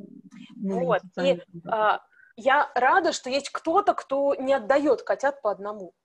Ну, 0.55 0.85
вот, 0.85 1.01
и 1.19 1.41
а, 1.67 1.99
я 2.35 2.71
рада, 2.75 3.11
что 3.11 3.31
есть 3.31 3.49
кто-то, 3.49 3.95
кто 3.95 4.35
не 4.35 4.53
отдает 4.53 5.01
котят 5.01 5.41
по 5.41 5.49
одному. 5.49 5.95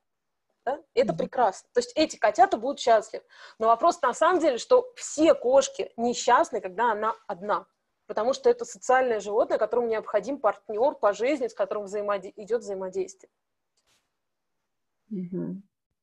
Да? 0.64 0.80
Это 0.94 1.12
mm-hmm. 1.12 1.18
прекрасно. 1.18 1.68
То 1.74 1.80
есть 1.80 1.92
эти 1.96 2.16
котята 2.16 2.56
будут 2.56 2.80
счастливы. 2.80 3.26
Но 3.58 3.66
вопрос 3.66 4.00
на 4.00 4.14
самом 4.14 4.40
деле, 4.40 4.56
что 4.56 4.90
все 4.96 5.34
кошки 5.34 5.92
несчастны, 5.98 6.62
когда 6.62 6.92
она 6.92 7.14
одна. 7.26 7.66
Потому 8.06 8.32
что 8.32 8.48
это 8.48 8.64
социальное 8.64 9.20
животное, 9.20 9.58
которому 9.58 9.88
необходим 9.88 10.38
партнер 10.38 10.94
по 10.94 11.12
жизни, 11.12 11.46
с 11.46 11.52
которым 11.52 11.84
взаимоди- 11.84 12.32
идет 12.36 12.62
взаимодействие. 12.62 13.30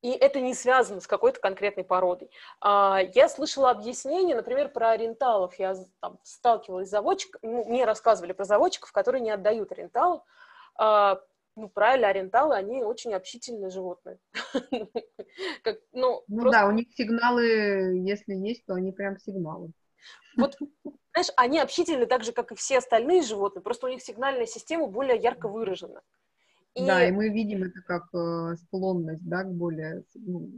И 0.01 0.11
это 0.11 0.39
не 0.39 0.53
связано 0.53 1.01
с 1.01 1.07
какой-то 1.07 1.39
конкретной 1.39 1.83
породой. 1.83 2.29
А, 2.61 2.99
я 3.15 3.27
слышала 3.27 3.71
объяснение, 3.71 4.35
например, 4.35 4.69
про 4.69 4.91
ориенталов. 4.91 5.57
Я 5.57 5.75
там, 5.99 6.19
сталкивалась 6.21 6.89
с 6.89 6.91
заводчиком, 6.91 7.39
ну, 7.43 7.65
мне 7.65 7.85
рассказывали 7.85 8.33
про 8.33 8.43
заводчиков, 8.43 8.91
которые 8.91 9.21
не 9.21 9.31
отдают 9.31 9.71
ориенталов. 9.71 10.21
А, 10.77 11.19
ну, 11.55 11.69
правильно, 11.69 12.09
ориенталы, 12.09 12.55
они 12.55 12.83
очень 12.83 13.13
общительные 13.13 13.71
животные. 13.71 14.19
как, 15.63 15.79
ну, 15.91 16.23
ну 16.27 16.41
просто... 16.41 16.59
да, 16.59 16.67
у 16.67 16.71
них 16.71 16.87
сигналы, 16.93 17.97
если 18.05 18.35
есть, 18.35 18.63
то 18.67 18.75
они 18.75 18.91
прям 18.91 19.17
сигналы. 19.17 19.71
Вот, 20.37 20.55
знаешь, 21.13 21.31
они 21.35 21.59
общительны 21.59 22.05
так 22.05 22.23
же, 22.23 22.31
как 22.31 22.51
и 22.51 22.55
все 22.55 22.77
остальные 22.77 23.23
животные, 23.23 23.63
просто 23.63 23.87
у 23.87 23.89
них 23.89 24.03
сигнальная 24.03 24.45
система 24.45 24.85
более 24.85 25.17
ярко 25.17 25.47
выражена. 25.47 26.03
И... 26.75 26.85
Да, 26.85 27.07
и 27.07 27.11
мы 27.11 27.29
видим 27.29 27.63
это 27.63 27.81
как 27.81 28.03
э, 28.13 28.55
склонность, 28.57 29.27
да, 29.27 29.43
к 29.43 29.51
более 29.51 30.03
ну, 30.13 30.49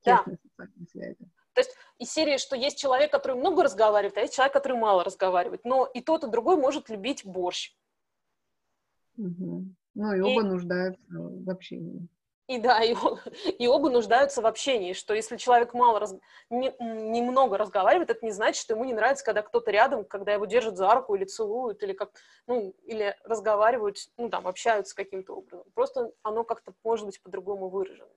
тесной 0.00 0.36
да. 0.36 0.48
социальной 0.48 0.86
связи. 0.90 1.30
То 1.54 1.60
есть 1.60 1.76
из 1.98 2.12
серии, 2.12 2.38
что 2.38 2.56
есть 2.56 2.78
человек, 2.78 3.10
который 3.10 3.36
много 3.36 3.64
разговаривает, 3.64 4.16
а 4.16 4.20
есть 4.20 4.34
человек, 4.34 4.52
который 4.52 4.78
мало 4.78 5.02
разговаривает. 5.02 5.64
Но 5.64 5.86
и 5.86 6.00
тот, 6.00 6.24
и 6.24 6.30
другой 6.30 6.56
может 6.56 6.88
любить 6.88 7.24
борщ. 7.24 7.74
Угу. 9.18 9.64
Ну 9.94 10.12
и, 10.14 10.18
и 10.18 10.20
оба 10.20 10.42
нуждаются 10.42 11.04
в 11.10 11.50
общении. 11.50 12.06
И 12.50 12.58
да, 12.58 12.82
и, 12.82 12.96
и 13.60 13.68
оба 13.68 13.90
нуждаются 13.90 14.42
в 14.42 14.46
общении, 14.46 14.92
что 14.92 15.14
если 15.14 15.36
человек 15.36 15.72
мало, 15.72 16.00
раз, 16.00 16.16
не, 16.50 16.74
немного 16.80 17.56
разговаривает, 17.56 18.10
это 18.10 18.26
не 18.26 18.32
значит, 18.32 18.60
что 18.60 18.74
ему 18.74 18.84
не 18.84 18.92
нравится, 18.92 19.24
когда 19.24 19.42
кто-то 19.42 19.70
рядом, 19.70 20.04
когда 20.04 20.32
его 20.32 20.46
держат 20.46 20.76
за 20.76 20.92
руку 20.92 21.14
или 21.14 21.24
целуют, 21.24 21.80
или 21.84 21.92
как, 21.92 22.10
ну, 22.48 22.74
или 22.82 23.14
разговаривают, 23.22 23.98
ну, 24.16 24.28
там, 24.28 24.48
общаются 24.48 24.96
каким-то 24.96 25.34
образом. 25.34 25.64
Просто 25.74 26.10
оно 26.24 26.42
как-то 26.42 26.74
может 26.82 27.06
быть 27.06 27.22
по-другому 27.22 27.68
выражено. 27.68 28.10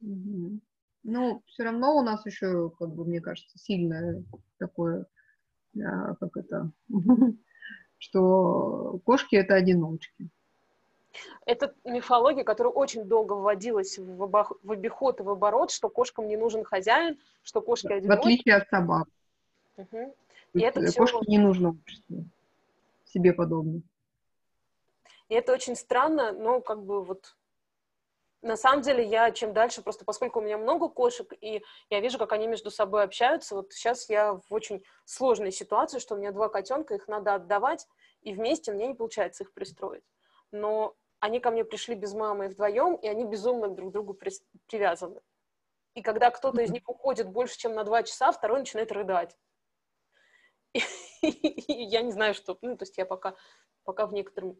Ну, 0.00 1.42
все 1.46 1.64
равно 1.64 1.94
у 1.94 2.02
нас 2.02 2.24
еще, 2.24 2.70
как 2.78 2.88
бы, 2.88 3.04
мне 3.04 3.20
кажется, 3.20 3.58
сильное 3.58 4.24
такое, 4.58 5.04
как 5.74 6.36
это, 6.36 6.72
что 7.98 8.98
кошки 9.04 9.36
это 9.36 9.56
одиночки. 9.56 10.30
Это 11.46 11.74
мифология, 11.84 12.44
которая 12.44 12.72
очень 12.72 13.04
долго 13.04 13.32
вводилась 13.32 13.98
в, 13.98 14.22
обох... 14.22 14.52
в 14.62 14.72
обиход 14.72 15.20
и 15.20 15.22
в 15.22 15.30
оборот, 15.30 15.70
что 15.70 15.88
кошкам 15.88 16.28
не 16.28 16.36
нужен 16.36 16.64
хозяин, 16.64 17.18
что 17.42 17.60
кошки 17.60 17.86
одиночки. 17.86 18.08
В 18.08 18.12
отличие 18.12 18.56
от 18.56 18.68
собак. 18.68 19.08
Угу. 19.76 20.14
И 20.54 20.60
это 20.60 20.82
все... 20.86 21.00
Кошке 21.00 21.26
не 21.26 21.38
нужно 21.38 21.70
общество. 21.70 22.16
Себе 23.06 23.32
подобное. 23.32 23.82
И 25.28 25.34
это 25.34 25.52
очень 25.52 25.76
странно, 25.76 26.32
но 26.32 26.60
как 26.60 26.82
бы 26.82 27.02
вот 27.02 27.34
на 28.40 28.56
самом 28.56 28.82
деле 28.82 29.04
я 29.04 29.30
чем 29.30 29.52
дальше, 29.52 29.82
просто 29.82 30.04
поскольку 30.04 30.38
у 30.38 30.42
меня 30.42 30.58
много 30.58 30.88
кошек, 30.88 31.32
и 31.40 31.62
я 31.90 32.00
вижу, 32.00 32.18
как 32.18 32.32
они 32.32 32.46
между 32.46 32.70
собой 32.70 33.02
общаются, 33.02 33.54
вот 33.54 33.72
сейчас 33.72 34.08
я 34.08 34.34
в 34.34 34.44
очень 34.50 34.84
сложной 35.04 35.50
ситуации, 35.50 35.98
что 35.98 36.14
у 36.14 36.18
меня 36.18 36.30
два 36.30 36.48
котенка, 36.48 36.94
их 36.94 37.08
надо 37.08 37.34
отдавать, 37.34 37.88
и 38.22 38.32
вместе 38.32 38.72
мне 38.72 38.86
не 38.86 38.94
получается 38.94 39.44
их 39.44 39.52
пристроить 39.52 40.04
но 40.52 40.96
они 41.20 41.40
ко 41.40 41.50
мне 41.50 41.64
пришли 41.64 41.94
без 41.94 42.14
мамы 42.14 42.48
вдвоем, 42.48 42.94
и 42.96 43.08
они 43.08 43.24
безумно 43.24 43.68
друг 43.68 43.90
к 43.90 43.92
другу 43.92 44.14
при, 44.14 44.30
привязаны. 44.66 45.20
И 45.94 46.02
когда 46.02 46.30
кто-то 46.30 46.60
из 46.62 46.70
них 46.70 46.88
уходит 46.88 47.28
больше, 47.28 47.58
чем 47.58 47.74
на 47.74 47.84
два 47.84 48.02
часа, 48.02 48.30
второй 48.30 48.60
начинает 48.60 48.92
рыдать. 48.92 49.36
И, 50.72 50.82
я 51.66 52.02
не 52.02 52.12
знаю, 52.12 52.34
что... 52.34 52.56
Ну, 52.62 52.76
то 52.76 52.84
есть 52.84 52.96
я 52.98 53.06
пока, 53.06 53.34
пока 53.84 54.06
в 54.06 54.12
некотором... 54.12 54.56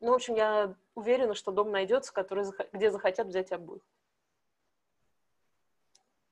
Ну, 0.00 0.10
в 0.10 0.14
общем, 0.14 0.34
я 0.34 0.74
уверена, 0.94 1.34
что 1.34 1.52
дом 1.52 1.70
найдется, 1.70 2.12
который, 2.12 2.46
где 2.72 2.90
захотят 2.90 3.28
взять 3.28 3.52
обоих. 3.52 3.82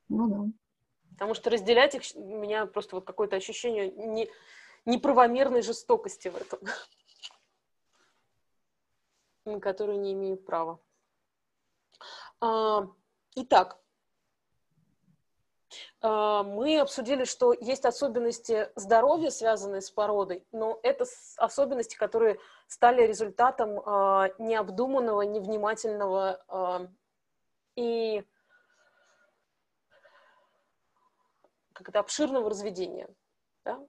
Ну 0.09 0.29
да. 0.29 0.53
Потому 1.11 1.35
что 1.35 1.51
разделять 1.51 1.95
их, 1.95 2.03
у 2.15 2.39
меня 2.39 2.67
просто 2.67 2.97
вот 2.97 3.05
какое-то 3.05 3.37
ощущение 3.37 3.91
не, 3.91 4.31
неправомерной 4.85 5.63
жестокости 5.63 6.29
в 6.29 6.37
этом 6.37 6.61
на 9.49 9.61
которую 9.61 10.01
не 10.01 10.13
имею 10.13 10.37
права. 10.37 10.81
А, 12.41 12.87
итак, 13.35 13.79
а, 16.01 16.43
мы 16.43 16.79
обсудили, 16.79 17.25
что 17.25 17.53
есть 17.53 17.85
особенности 17.85 18.71
здоровья, 18.77 19.31
связанные 19.31 19.81
с 19.81 19.91
породой, 19.91 20.47
но 20.53 20.79
это 20.83 21.05
особенности, 21.37 21.97
которые 21.97 22.39
стали 22.69 23.03
результатом 23.03 23.81
а, 23.85 24.31
необдуманного, 24.39 25.23
невнимательного 25.23 26.91
и 27.77 28.25
как 31.79 31.91
это, 31.91 32.01
обширного 32.01 32.51
разведения. 32.51 33.09
Да? 33.65 33.81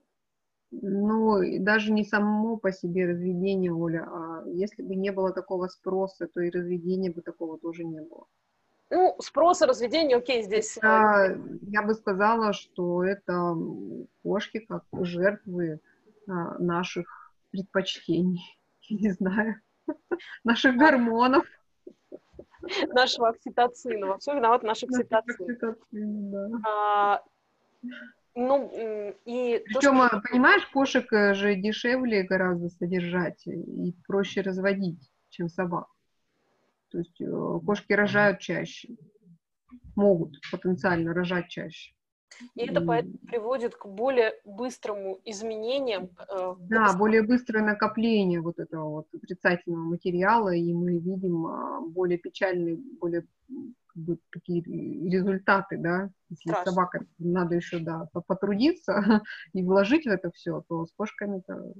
Ну, 0.72 1.40
даже 1.60 1.92
не 1.92 2.04
само 2.04 2.56
по 2.56 2.70
себе 2.70 3.06
разведение, 3.06 3.72
Оля, 3.72 4.06
а 4.08 4.44
если 4.46 4.82
бы 4.82 4.94
не 4.94 5.10
было 5.10 5.32
такого 5.32 5.66
спроса, 5.66 6.28
то 6.28 6.40
и 6.40 6.50
разведения 6.50 7.10
бы 7.10 7.22
такого 7.22 7.58
тоже 7.58 7.84
не 7.84 8.00
было. 8.00 8.26
Ну, 8.90 9.16
спрос 9.20 9.62
и 9.62 9.66
разведение, 9.66 10.16
окей, 10.16 10.42
здесь... 10.42 10.76
Это, 10.76 11.40
я 11.62 11.82
бы 11.82 11.94
сказала, 11.94 12.52
что 12.52 13.04
это 13.04 13.56
кошки 14.22 14.58
как 14.58 14.84
жертвы 14.92 15.80
а, 16.28 16.58
наших 16.58 17.32
предпочтений, 17.50 18.58
не 18.90 19.10
знаю, 19.10 19.60
наших 20.44 20.76
гормонов. 20.76 21.44
Нашего 22.88 23.28
окситоцина. 23.28 24.06
Во 24.06 24.18
всем 24.18 24.36
виноват 24.36 24.62
наш 24.62 24.82
окситоцин. 24.82 25.34
окситоцин 25.44 26.30
да. 26.30 26.48
а, 26.68 27.22
ну, 28.34 29.18
и... 29.24 29.58
Причем, 29.64 29.98
то, 29.98 30.08
что... 30.08 30.16
А, 30.16 30.20
понимаешь, 30.20 30.66
кошек 30.66 31.12
э, 31.12 31.34
же 31.34 31.56
дешевле 31.56 32.22
гораздо 32.22 32.68
содержать 32.68 33.46
и 33.46 33.94
проще 34.06 34.40
разводить, 34.40 35.10
чем 35.30 35.48
собак. 35.48 35.86
То 36.90 36.98
есть 36.98 37.20
э, 37.20 37.60
кошки 37.64 37.92
рожают 37.92 38.40
чаще, 38.40 38.96
могут 39.96 40.34
потенциально 40.50 41.12
рожать 41.12 41.48
чаще. 41.48 41.92
И 42.54 42.62
это 42.62 42.80
поэтому 42.80 43.18
приводит 43.26 43.74
к 43.74 43.86
более 43.86 44.32
быстрому 44.44 45.20
изменениям. 45.24 46.10
Э, 46.28 46.54
да, 46.60 46.96
более 46.96 47.22
быстрое 47.22 47.64
накопление 47.64 48.40
вот 48.40 48.58
этого 48.58 48.88
вот 48.88 49.08
отрицательного 49.14 49.84
материала, 49.84 50.54
и 50.54 50.72
мы 50.72 50.98
видим 50.98 51.46
а, 51.46 51.80
более 51.80 52.18
печальные, 52.18 52.76
более 52.76 53.26
как 53.92 54.02
бы, 54.02 54.18
такие 54.32 54.62
результаты, 54.62 55.76
да. 55.78 56.10
Если 56.28 56.50
Страшно. 56.50 56.72
собака 56.72 57.06
надо 57.18 57.56
еще, 57.56 57.78
да, 57.78 58.08
потрудиться 58.26 59.22
и 59.52 59.62
вложить 59.62 60.06
в 60.06 60.10
это 60.10 60.30
все, 60.32 60.62
то 60.68 60.86
с 60.86 60.92
кошками-то 60.92 61.74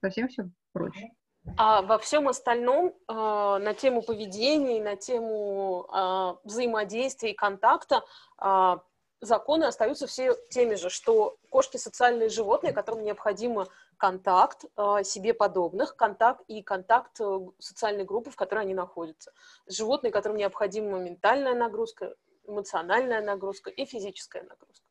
совсем 0.00 0.28
все 0.28 0.48
проще. 0.72 1.10
А 1.56 1.82
во 1.82 1.98
всем 1.98 2.28
остальном 2.28 2.94
э, 3.08 3.12
на 3.12 3.74
тему 3.74 4.02
поведения, 4.02 4.82
на 4.82 4.94
тему 4.94 5.88
э, 5.92 6.34
взаимодействия 6.44 7.32
и 7.32 7.34
контакта 7.34 8.04
э, 8.40 8.76
законы 9.22 9.64
остаются 9.64 10.06
все 10.06 10.36
теми 10.50 10.74
же, 10.74 10.90
что 10.90 11.38
кошки 11.48 11.76
социальные 11.76 12.28
животные, 12.28 12.72
которым 12.72 13.02
необходимо 13.04 13.68
контакт 13.96 14.64
э, 14.76 15.04
себе 15.04 15.32
подобных, 15.32 15.96
контакт 15.96 16.42
и 16.48 16.62
контакт 16.62 17.20
э, 17.20 17.38
социальной 17.58 18.04
группы, 18.04 18.30
в 18.30 18.36
которой 18.36 18.60
они 18.60 18.74
находятся. 18.74 19.32
Животные, 19.66 20.10
которым 20.10 20.38
необходима 20.38 20.98
ментальная 20.98 21.54
нагрузка, 21.54 22.16
эмоциональная 22.46 23.22
нагрузка 23.22 23.70
и 23.70 23.84
физическая 23.84 24.42
нагрузка. 24.42 24.84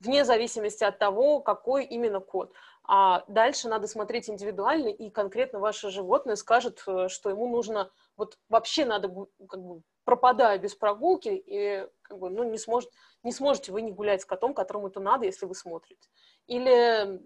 Вне 0.00 0.24
зависимости 0.24 0.82
от 0.82 0.98
того, 0.98 1.40
какой 1.40 1.84
именно 1.84 2.18
код. 2.20 2.52
А 2.82 3.24
дальше 3.28 3.68
надо 3.68 3.86
смотреть 3.86 4.28
индивидуально, 4.28 4.88
и 4.88 5.10
конкретно 5.10 5.60
ваше 5.60 5.90
животное 5.90 6.36
скажет, 6.36 6.82
э, 6.86 7.08
что 7.08 7.28
ему 7.28 7.46
нужно, 7.46 7.90
вот 8.16 8.38
вообще 8.48 8.86
надо 8.86 9.08
как 9.46 9.62
бы 9.62 9.82
пропадая 10.04 10.58
без 10.58 10.74
прогулки, 10.74 11.28
и 11.28 11.86
как 12.02 12.18
бы, 12.18 12.30
ну, 12.30 12.44
не, 12.44 12.58
сможет, 12.58 12.90
не 13.22 13.32
сможете 13.32 13.72
вы 13.72 13.82
не 13.82 13.92
гулять 13.92 14.22
с 14.22 14.26
котом, 14.26 14.54
которому 14.54 14.88
это 14.88 15.00
надо, 15.00 15.26
если 15.26 15.46
вы 15.46 15.54
смотрите. 15.54 16.08
Или, 16.46 17.20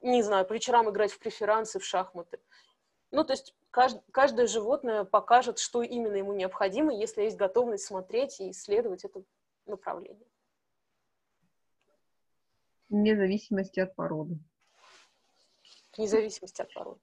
не 0.00 0.22
знаю, 0.22 0.46
по 0.46 0.52
вечерам 0.52 0.90
играть 0.90 1.12
в 1.12 1.18
преферансы, 1.18 1.78
в 1.78 1.84
шахматы. 1.84 2.40
Ну, 3.10 3.24
то 3.24 3.32
есть 3.32 3.54
кажд, 3.70 4.00
каждое 4.12 4.46
животное 4.46 5.04
покажет, 5.04 5.58
что 5.58 5.82
именно 5.82 6.16
ему 6.16 6.34
необходимо, 6.34 6.94
если 6.94 7.22
есть 7.22 7.36
готовность 7.36 7.84
смотреть 7.84 8.40
и 8.40 8.50
исследовать 8.50 9.04
это 9.04 9.22
направление. 9.66 10.26
Вне 12.88 13.16
зависимости 13.16 13.80
от 13.80 13.94
породы. 13.94 14.38
Вне 15.96 16.06
зависимости 16.06 16.62
от 16.62 16.72
породы. 16.72 17.00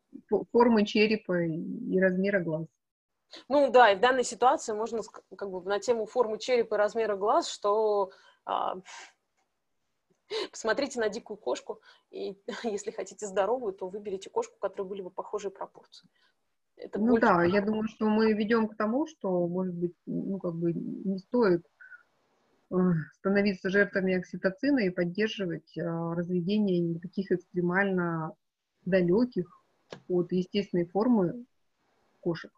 Формы 0.52 0.86
черепа 0.86 1.44
и 1.44 2.00
размера 2.00 2.40
глаз. 2.40 2.66
Ну 3.50 3.70
да, 3.72 3.92
и 3.92 3.96
в 3.96 4.00
данной 4.00 4.24
ситуации 4.24 4.74
можно 4.74 5.02
как 5.36 5.50
бы 5.50 5.62
на 5.64 5.80
тему 5.80 6.06
формы 6.06 6.38
черепа 6.38 6.76
и 6.76 6.78
размера 6.78 7.16
глаз, 7.16 7.50
что 7.50 8.12
а, 8.46 8.76
посмотрите 10.52 11.00
на 11.00 11.10
дикую 11.10 11.38
кошку, 11.38 11.82
и 12.12 12.38
если 12.64 12.92
хотите 12.92 13.26
здоровую, 13.28 13.74
то 13.74 13.88
выберите 13.88 14.30
кошку, 14.30 14.56
у 14.56 14.60
которой 14.60 14.88
были 14.88 15.02
бы 15.02 15.10
похожие 15.10 15.52
пропорции. 15.52 16.10
Это 16.78 17.00
ну 17.00 17.18
да, 17.18 17.44
я 17.46 17.62
думаю, 17.62 17.88
что 17.88 18.06
мы 18.10 18.34
ведем 18.34 18.68
к 18.68 18.76
тому, 18.76 19.08
что, 19.08 19.48
может 19.48 19.74
быть, 19.74 19.96
ну 20.06 20.38
как 20.40 20.56
бы 20.56 20.74
не 20.74 21.20
стоит 21.20 21.66
э, 22.70 22.76
становиться 23.14 23.70
жертвами 23.70 24.16
окситоцина 24.16 24.80
и 24.80 24.90
поддерживать 24.90 25.78
а, 25.78 26.14
разведение 26.16 27.00
таких 27.00 27.32
экстремально 27.32 28.34
далеких 28.84 29.48
от 30.10 30.34
естественной 30.34 30.86
формы 30.86 31.46
кошек. 32.20 32.52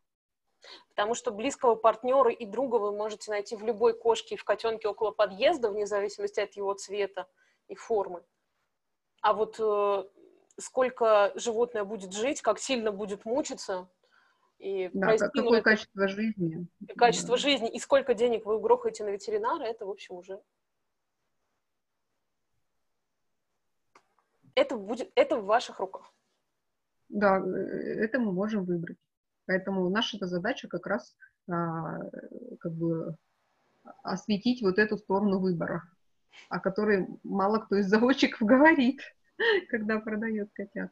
Потому 0.89 1.14
что 1.14 1.32
близкого 1.32 1.76
партнера 1.76 2.32
и 2.32 2.45
друга 2.45 2.78
вы 2.78 2.91
можете 2.91 3.32
найти 3.32 3.55
в 3.55 3.64
любой 3.64 3.97
кошке 3.97 4.36
и 4.36 4.38
в 4.38 4.43
котенке 4.43 4.88
около 4.88 5.12
подъезда, 5.12 5.70
вне 5.70 5.86
зависимости 5.86 6.39
от 6.39 6.53
его 6.53 6.74
цвета 6.74 7.28
и 7.68 7.76
формы. 7.76 8.24
А 9.22 9.34
вот 9.34 9.55
э, 9.60 10.03
сколько 10.60 11.32
животное 11.36 11.84
будет 11.84 12.14
жить, 12.14 12.41
как 12.41 12.60
сильно 12.60 12.91
будет 12.91 13.26
мучиться, 13.26 13.89
и 14.60 14.89
да, 14.93 15.16
какое 15.18 15.60
это, 15.60 15.62
качество 15.62 16.08
жизни. 16.08 16.68
Качество 16.97 17.36
да. 17.36 17.38
жизни, 17.38 17.70
и 17.70 17.80
сколько 17.80 18.14
денег 18.14 18.45
вы 18.45 18.55
угрохаете 18.55 19.03
на 19.03 19.10
ветеринара, 19.10 19.64
это, 19.64 19.86
в 19.86 19.89
общем, 19.89 20.16
уже... 20.16 20.41
Это, 24.55 24.76
будет, 24.76 25.12
это 25.14 25.38
в 25.38 25.45
ваших 25.45 25.80
руках. 25.80 26.12
Да, 27.10 27.38
э, 27.38 28.03
это 28.03 28.20
мы 28.20 28.32
можем 28.32 28.66
выбрать. 28.66 28.97
Поэтому 29.47 29.89
наша 29.89 30.17
задача 30.25 30.67
как 30.67 30.85
раз 30.85 31.15
а, 31.49 31.99
как 32.59 32.73
бы 32.73 33.17
осветить 34.03 34.61
вот 34.61 34.77
эту 34.77 34.97
сторону 34.97 35.39
выбора, 35.39 35.83
о 36.49 36.59
которой 36.59 37.07
мало 37.23 37.59
кто 37.59 37.77
из 37.77 37.87
заводчиков 37.87 38.41
говорит, 38.41 39.01
когда 39.69 39.99
продает 39.99 40.51
котят. 40.53 40.91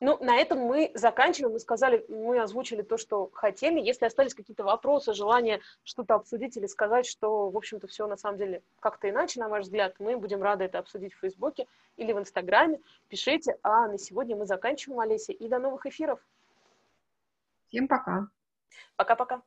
Ну, 0.00 0.16
на 0.22 0.36
этом 0.36 0.60
мы 0.60 0.92
заканчиваем. 0.94 1.54
Мы 1.54 1.58
сказали, 1.58 2.04
мы 2.08 2.40
озвучили 2.40 2.82
то, 2.82 2.96
что 2.98 3.30
хотели. 3.32 3.80
Если 3.80 4.04
остались 4.04 4.34
какие-то 4.34 4.62
вопросы, 4.62 5.12
желание 5.12 5.60
что-то 5.82 6.14
обсудить 6.14 6.56
или 6.56 6.66
сказать, 6.66 7.04
что, 7.04 7.50
в 7.50 7.56
общем-то, 7.56 7.88
все 7.88 8.06
на 8.06 8.16
самом 8.16 8.38
деле 8.38 8.62
как-то 8.78 9.10
иначе, 9.10 9.40
на 9.40 9.48
ваш 9.48 9.64
взгляд, 9.64 9.96
мы 9.98 10.16
будем 10.16 10.42
рады 10.42 10.64
это 10.64 10.78
обсудить 10.78 11.14
в 11.14 11.18
Фейсбуке 11.18 11.66
или 11.96 12.12
в 12.12 12.18
Инстаграме. 12.18 12.80
Пишите. 13.08 13.58
А 13.62 13.88
на 13.88 13.98
сегодня 13.98 14.36
мы 14.36 14.46
заканчиваем, 14.46 15.00
Олеся. 15.00 15.32
И 15.32 15.48
до 15.48 15.58
новых 15.58 15.84
эфиров. 15.86 16.20
Всем 17.66 17.88
пока. 17.88 18.28
Пока-пока. 18.96 19.42